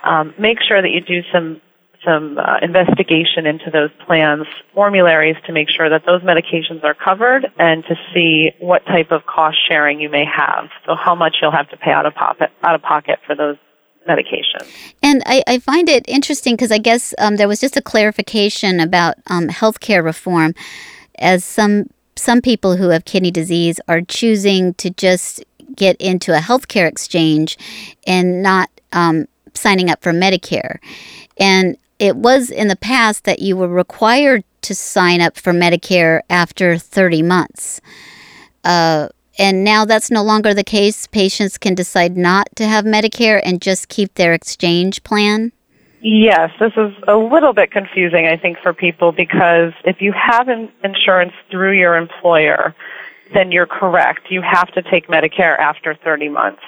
um, 0.04 0.34
make 0.38 0.58
sure 0.66 0.80
that 0.80 0.90
you 0.90 1.00
do 1.00 1.22
some 1.32 1.60
some 2.04 2.38
uh, 2.38 2.58
investigation 2.62 3.46
into 3.46 3.70
those 3.70 3.90
plans 4.06 4.46
formularies 4.74 5.36
to 5.46 5.52
make 5.52 5.68
sure 5.68 5.88
that 5.88 6.04
those 6.04 6.22
medications 6.22 6.82
are 6.82 6.94
covered 6.94 7.46
and 7.58 7.84
to 7.84 7.94
see 8.12 8.50
what 8.58 8.84
type 8.86 9.10
of 9.10 9.24
cost 9.26 9.56
sharing 9.68 10.00
you 10.00 10.08
may 10.08 10.24
have. 10.24 10.68
So 10.86 10.94
how 10.94 11.14
much 11.14 11.36
you'll 11.40 11.52
have 11.52 11.68
to 11.70 11.76
pay 11.76 11.90
out 11.90 12.06
of 12.06 12.14
pocket 12.14 12.50
out 12.62 12.74
of 12.74 12.82
pocket 12.82 13.20
for 13.26 13.34
those 13.34 13.56
medication. 14.06 14.60
And 15.02 15.22
I, 15.26 15.42
I 15.46 15.58
find 15.58 15.88
it 15.88 16.04
interesting 16.08 16.54
because 16.54 16.72
I 16.72 16.78
guess 16.78 17.14
um, 17.18 17.36
there 17.36 17.48
was 17.48 17.60
just 17.60 17.76
a 17.76 17.82
clarification 17.82 18.80
about 18.80 19.14
um, 19.28 19.48
healthcare 19.48 20.04
reform, 20.04 20.54
as 21.18 21.44
some 21.44 21.88
some 22.16 22.42
people 22.42 22.76
who 22.76 22.88
have 22.88 23.04
kidney 23.04 23.30
disease 23.30 23.80
are 23.88 24.00
choosing 24.00 24.74
to 24.74 24.90
just 24.90 25.44
get 25.74 25.96
into 25.96 26.36
a 26.36 26.40
healthcare 26.40 26.88
exchange 26.88 27.56
and 28.06 28.42
not 28.42 28.68
um, 28.92 29.26
signing 29.54 29.88
up 29.88 30.02
for 30.02 30.12
Medicare. 30.12 30.78
And 31.38 31.76
it 32.02 32.16
was 32.16 32.50
in 32.50 32.66
the 32.66 32.74
past 32.74 33.22
that 33.22 33.38
you 33.38 33.56
were 33.56 33.68
required 33.68 34.42
to 34.62 34.74
sign 34.74 35.20
up 35.20 35.38
for 35.38 35.52
Medicare 35.52 36.22
after 36.28 36.76
30 36.76 37.22
months. 37.22 37.80
Uh, 38.64 39.08
and 39.38 39.62
now 39.62 39.84
that's 39.84 40.10
no 40.10 40.24
longer 40.24 40.52
the 40.52 40.64
case. 40.64 41.06
Patients 41.06 41.58
can 41.58 41.76
decide 41.76 42.16
not 42.16 42.48
to 42.56 42.66
have 42.66 42.84
Medicare 42.84 43.40
and 43.44 43.62
just 43.62 43.88
keep 43.88 44.14
their 44.14 44.34
exchange 44.34 45.04
plan. 45.04 45.52
Yes, 46.00 46.50
this 46.58 46.72
is 46.76 46.92
a 47.06 47.16
little 47.16 47.52
bit 47.52 47.70
confusing, 47.70 48.26
I 48.26 48.36
think, 48.36 48.58
for 48.58 48.72
people 48.72 49.12
because 49.12 49.72
if 49.84 50.02
you 50.02 50.10
have 50.10 50.48
insurance 50.82 51.34
through 51.52 51.78
your 51.78 51.94
employer, 51.94 52.74
then 53.32 53.52
you're 53.52 53.66
correct. 53.66 54.28
You 54.28 54.42
have 54.42 54.72
to 54.72 54.82
take 54.82 55.06
Medicare 55.06 55.56
after 55.56 55.94
30 55.94 56.30
months. 56.30 56.62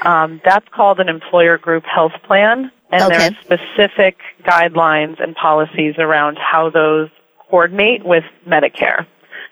Um, 0.00 0.40
that's 0.46 0.66
called 0.70 0.98
an 0.98 1.10
employer 1.10 1.58
group 1.58 1.84
health 1.84 2.14
plan, 2.22 2.72
and 2.90 3.02
okay. 3.02 3.16
there 3.16 3.30
are 3.30 3.36
specific 3.42 4.18
guidelines 4.42 5.22
and 5.22 5.34
policies 5.34 5.94
around 5.98 6.38
how 6.38 6.70
those 6.70 7.10
coordinate 7.50 8.04
with 8.04 8.24
Medicare. 8.46 9.06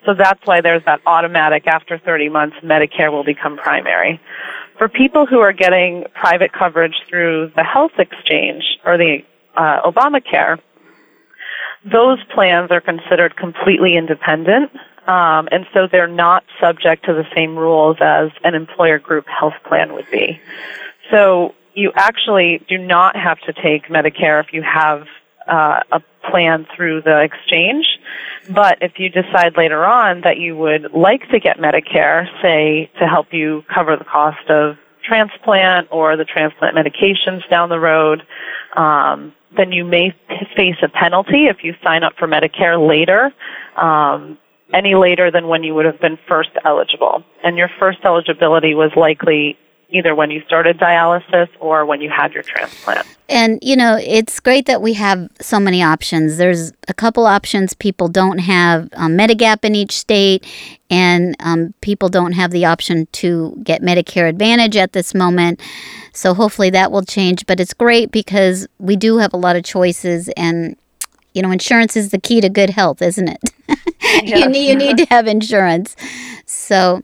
So 0.04 0.14
that's 0.14 0.40
why 0.44 0.60
there's 0.60 0.84
that 0.84 1.00
automatic 1.06 1.66
after 1.66 1.98
30 1.98 2.28
months 2.28 2.56
Medicare 2.62 3.10
will 3.10 3.24
become 3.24 3.56
primary. 3.56 4.20
For 4.78 4.88
people 4.88 5.26
who 5.26 5.40
are 5.40 5.52
getting 5.52 6.04
private 6.14 6.52
coverage 6.52 6.94
through 7.08 7.52
the 7.56 7.64
health 7.64 7.92
exchange 7.98 8.62
or 8.84 8.96
the 8.96 9.18
uh, 9.56 9.90
Obamacare, 9.90 10.60
those 11.84 12.18
plans 12.34 12.70
are 12.70 12.80
considered 12.80 13.36
completely 13.36 13.96
independent, 13.96 14.70
um, 15.06 15.48
and 15.52 15.66
so 15.72 15.86
they're 15.90 16.08
not 16.08 16.44
subject 16.60 17.04
to 17.06 17.14
the 17.14 17.24
same 17.34 17.56
rules 17.56 17.96
as 18.00 18.30
an 18.44 18.54
employer 18.54 18.98
group 18.98 19.26
health 19.28 19.54
plan 19.66 19.92
would 19.94 20.10
be. 20.10 20.40
So 21.10 21.54
you 21.76 21.92
actually 21.94 22.64
do 22.68 22.78
not 22.78 23.14
have 23.16 23.38
to 23.40 23.52
take 23.52 23.86
Medicare 23.88 24.42
if 24.42 24.52
you 24.52 24.62
have 24.62 25.06
uh, 25.46 25.80
a 25.92 26.00
plan 26.28 26.66
through 26.74 27.02
the 27.02 27.22
exchange. 27.22 27.86
But 28.50 28.78
if 28.80 28.98
you 28.98 29.10
decide 29.10 29.56
later 29.56 29.84
on 29.84 30.22
that 30.22 30.38
you 30.38 30.56
would 30.56 30.92
like 30.92 31.28
to 31.30 31.38
get 31.38 31.58
Medicare, 31.58 32.26
say 32.42 32.90
to 32.98 33.06
help 33.06 33.32
you 33.32 33.62
cover 33.72 33.96
the 33.96 34.04
cost 34.04 34.48
of 34.48 34.76
transplant 35.04 35.88
or 35.92 36.16
the 36.16 36.24
transplant 36.24 36.74
medications 36.74 37.48
down 37.48 37.68
the 37.68 37.78
road, 37.78 38.22
um, 38.76 39.34
then 39.56 39.70
you 39.70 39.84
may 39.84 40.14
face 40.56 40.76
a 40.82 40.88
penalty 40.88 41.46
if 41.46 41.62
you 41.62 41.74
sign 41.84 42.02
up 42.02 42.14
for 42.18 42.26
Medicare 42.26 42.76
later, 42.88 43.32
um, 43.76 44.38
any 44.72 44.94
later 44.94 45.30
than 45.30 45.46
when 45.46 45.62
you 45.62 45.74
would 45.74 45.84
have 45.84 46.00
been 46.00 46.18
first 46.26 46.50
eligible. 46.64 47.22
And 47.44 47.56
your 47.56 47.70
first 47.78 47.98
eligibility 48.04 48.74
was 48.74 48.90
likely 48.96 49.56
either 49.88 50.14
when 50.14 50.30
you 50.30 50.42
started 50.46 50.78
dialysis 50.78 51.48
or 51.60 51.86
when 51.86 52.00
you 52.00 52.10
had 52.10 52.32
your 52.32 52.42
transplant. 52.42 53.06
And, 53.28 53.58
you 53.62 53.76
know, 53.76 53.98
it's 54.00 54.40
great 54.40 54.66
that 54.66 54.82
we 54.82 54.92
have 54.94 55.28
so 55.40 55.58
many 55.60 55.82
options. 55.82 56.36
There's 56.36 56.72
a 56.88 56.94
couple 56.94 57.26
options 57.26 57.74
people 57.74 58.08
don't 58.08 58.38
have 58.38 58.88
um, 58.94 59.16
Medigap 59.16 59.64
in 59.64 59.74
each 59.74 59.96
state, 59.96 60.46
and 60.90 61.36
um, 61.40 61.74
people 61.80 62.08
don't 62.08 62.32
have 62.32 62.50
the 62.50 62.64
option 62.64 63.06
to 63.12 63.58
get 63.62 63.82
Medicare 63.82 64.28
Advantage 64.28 64.76
at 64.76 64.92
this 64.92 65.14
moment. 65.14 65.60
So 66.12 66.34
hopefully 66.34 66.70
that 66.70 66.90
will 66.90 67.04
change. 67.04 67.46
But 67.46 67.60
it's 67.60 67.74
great 67.74 68.10
because 68.10 68.66
we 68.78 68.96
do 68.96 69.18
have 69.18 69.32
a 69.32 69.38
lot 69.38 69.56
of 69.56 69.64
choices, 69.64 70.28
and, 70.36 70.76
you 71.32 71.42
know, 71.42 71.50
insurance 71.50 71.96
is 71.96 72.10
the 72.10 72.20
key 72.20 72.40
to 72.40 72.48
good 72.48 72.70
health, 72.70 73.02
isn't 73.02 73.28
it? 73.28 73.40
Yes. 73.68 74.40
you, 74.40 74.48
need, 74.48 74.68
you 74.68 74.76
need 74.76 74.96
to 74.98 75.06
have 75.06 75.26
insurance. 75.26 75.96
So, 76.46 77.02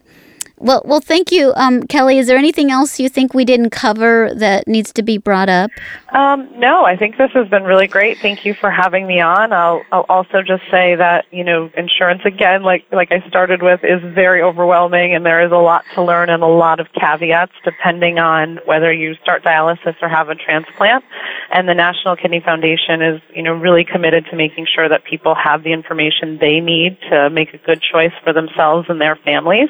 well, 0.57 0.81
well, 0.85 1.01
thank 1.01 1.31
you, 1.31 1.51
um, 1.55 1.83
Kelly. 1.83 2.19
Is 2.19 2.27
there 2.27 2.37
anything 2.37 2.71
else 2.71 2.99
you 2.99 3.09
think 3.09 3.33
we 3.33 3.43
didn't 3.43 3.71
cover 3.71 4.31
that 4.35 4.67
needs 4.67 4.93
to 4.93 5.03
be 5.03 5.17
brought 5.17 5.49
up? 5.49 5.71
Um, 6.13 6.47
no, 6.57 6.85
I 6.85 6.95
think 6.95 7.17
this 7.17 7.31
has 7.33 7.49
been 7.49 7.63
really 7.63 7.87
great. 7.87 8.19
Thank 8.19 8.45
you 8.45 8.53
for 8.53 8.69
having 8.69 9.07
me 9.07 9.19
on. 9.19 9.51
I'll, 9.51 9.81
I'll 9.91 10.05
also 10.07 10.43
just 10.43 10.63
say 10.69 10.95
that 10.95 11.25
you 11.31 11.43
know 11.43 11.71
insurance 11.75 12.21
again, 12.23 12.61
like 12.63 12.85
like 12.91 13.11
I 13.11 13.27
started 13.27 13.61
with, 13.61 13.83
is 13.83 13.99
very 14.13 14.41
overwhelming, 14.41 15.15
and 15.15 15.25
there 15.25 15.43
is 15.43 15.51
a 15.51 15.57
lot 15.57 15.83
to 15.95 16.03
learn 16.03 16.29
and 16.29 16.43
a 16.43 16.47
lot 16.47 16.79
of 16.79 16.87
caveats 16.93 17.53
depending 17.65 18.19
on 18.19 18.59
whether 18.65 18.93
you 18.93 19.15
start 19.15 19.43
dialysis 19.43 19.95
or 20.01 20.07
have 20.07 20.29
a 20.29 20.35
transplant. 20.35 21.03
And 21.51 21.67
the 21.67 21.75
National 21.75 22.15
Kidney 22.15 22.39
Foundation 22.39 23.01
is 23.01 23.21
you 23.35 23.41
know 23.41 23.53
really 23.53 23.83
committed 23.83 24.25
to 24.29 24.37
making 24.37 24.67
sure 24.73 24.87
that 24.87 25.03
people 25.03 25.35
have 25.35 25.63
the 25.63 25.73
information 25.73 26.37
they 26.39 26.59
need 26.59 26.97
to 27.09 27.29
make 27.31 27.53
a 27.53 27.57
good 27.57 27.81
choice 27.81 28.13
for 28.23 28.31
themselves 28.31 28.85
and 28.87 29.01
their 29.01 29.15
families. 29.17 29.69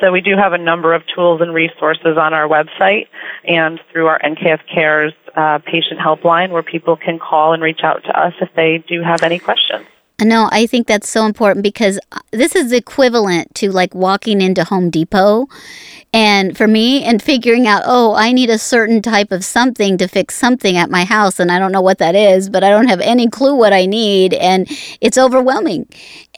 So 0.00 0.10
we 0.10 0.21
do 0.22 0.36
have 0.36 0.52
a 0.52 0.58
number 0.58 0.94
of 0.94 1.02
tools 1.14 1.40
and 1.40 1.52
resources 1.52 2.16
on 2.16 2.32
our 2.34 2.48
website 2.48 3.08
and 3.44 3.80
through 3.90 4.06
our 4.06 4.18
NKF 4.20 4.60
Cares 4.72 5.12
uh, 5.36 5.58
patient 5.58 6.00
helpline 6.00 6.50
where 6.50 6.62
people 6.62 6.96
can 6.96 7.18
call 7.18 7.52
and 7.52 7.62
reach 7.62 7.80
out 7.82 8.04
to 8.04 8.18
us 8.18 8.34
if 8.40 8.48
they 8.54 8.78
do 8.78 9.02
have 9.02 9.22
any 9.22 9.38
questions. 9.38 9.86
No, 10.24 10.48
I 10.50 10.66
think 10.66 10.86
that's 10.86 11.08
so 11.08 11.26
important 11.26 11.62
because 11.62 11.98
uh, 12.12 12.20
this 12.30 12.54
is 12.54 12.72
equivalent 12.72 13.54
to 13.56 13.70
like 13.70 13.94
walking 13.94 14.40
into 14.40 14.64
Home 14.64 14.90
Depot 14.90 15.48
and 16.14 16.56
for 16.56 16.68
me 16.68 17.02
and 17.04 17.22
figuring 17.22 17.66
out, 17.66 17.82
oh, 17.86 18.14
I 18.14 18.32
need 18.32 18.50
a 18.50 18.58
certain 18.58 19.00
type 19.00 19.32
of 19.32 19.44
something 19.44 19.96
to 19.96 20.06
fix 20.06 20.34
something 20.34 20.76
at 20.76 20.90
my 20.90 21.04
house 21.04 21.40
and 21.40 21.50
I 21.50 21.58
don't 21.58 21.72
know 21.72 21.80
what 21.80 21.98
that 21.98 22.14
is, 22.14 22.50
but 22.50 22.62
I 22.62 22.68
don't 22.68 22.88
have 22.88 23.00
any 23.00 23.28
clue 23.28 23.54
what 23.54 23.72
I 23.72 23.86
need 23.86 24.34
and 24.34 24.68
it's 25.00 25.16
overwhelming. 25.16 25.88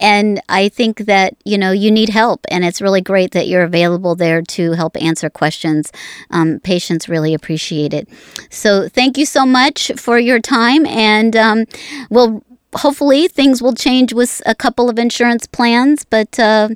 And 0.00 0.40
I 0.48 0.68
think 0.68 0.98
that, 1.06 1.34
you 1.44 1.58
know, 1.58 1.72
you 1.72 1.90
need 1.90 2.08
help 2.08 2.46
and 2.48 2.64
it's 2.64 2.80
really 2.80 3.00
great 3.00 3.32
that 3.32 3.48
you're 3.48 3.64
available 3.64 4.14
there 4.14 4.42
to 4.42 4.72
help 4.72 4.96
answer 5.02 5.28
questions. 5.28 5.90
Um, 6.30 6.60
patients 6.60 7.08
really 7.08 7.34
appreciate 7.34 7.92
it. 7.92 8.08
So 8.50 8.88
thank 8.88 9.18
you 9.18 9.26
so 9.26 9.44
much 9.44 9.90
for 9.96 10.20
your 10.20 10.38
time 10.38 10.86
and 10.86 11.34
um, 11.34 11.64
we'll 12.10 12.44
hopefully 12.74 13.28
things 13.28 13.62
will 13.62 13.74
change 13.74 14.12
with 14.12 14.42
a 14.46 14.54
couple 14.54 14.88
of 14.88 14.98
insurance 14.98 15.46
plans, 15.46 16.04
but 16.04 16.38
uh, 16.38 16.68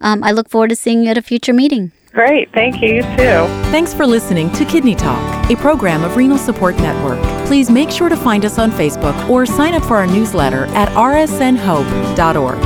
um, 0.00 0.22
I 0.22 0.32
look 0.32 0.48
forward 0.48 0.70
to 0.70 0.76
seeing 0.76 1.02
you 1.04 1.10
at 1.10 1.18
a 1.18 1.22
future 1.22 1.52
meeting. 1.52 1.92
Great. 2.12 2.52
Thank 2.52 2.82
you. 2.82 2.96
You 2.96 3.02
too. 3.02 3.46
Thanks 3.72 3.94
for 3.94 4.06
listening 4.06 4.52
to 4.52 4.66
Kidney 4.66 4.94
Talk, 4.94 5.50
a 5.50 5.56
program 5.56 6.04
of 6.04 6.14
Renal 6.16 6.36
Support 6.36 6.76
Network. 6.76 7.18
Please 7.46 7.70
make 7.70 7.90
sure 7.90 8.10
to 8.10 8.16
find 8.16 8.44
us 8.44 8.58
on 8.58 8.70
Facebook 8.70 9.30
or 9.30 9.46
sign 9.46 9.72
up 9.72 9.82
for 9.84 9.96
our 9.96 10.06
newsletter 10.06 10.66
at 10.66 10.88
rsnhope.org. 10.90 12.62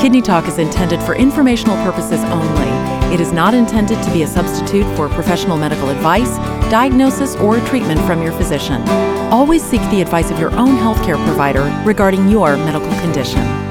Kidney 0.00 0.22
Talk 0.22 0.48
is 0.48 0.58
intended 0.58 1.00
for 1.02 1.14
informational 1.14 1.76
purposes 1.84 2.20
only. 2.24 2.69
It 3.12 3.20
is 3.20 3.32
not 3.32 3.54
intended 3.54 4.02
to 4.04 4.12
be 4.12 4.22
a 4.22 4.26
substitute 4.26 4.84
for 4.96 5.08
professional 5.08 5.56
medical 5.56 5.90
advice, 5.90 6.36
diagnosis, 6.70 7.34
or 7.36 7.58
treatment 7.66 8.00
from 8.02 8.22
your 8.22 8.32
physician. 8.32 8.82
Always 9.32 9.64
seek 9.64 9.80
the 9.90 10.00
advice 10.00 10.30
of 10.30 10.38
your 10.38 10.52
own 10.52 10.76
healthcare 10.76 11.22
provider 11.26 11.64
regarding 11.84 12.28
your 12.28 12.56
medical 12.56 12.92
condition. 13.00 13.69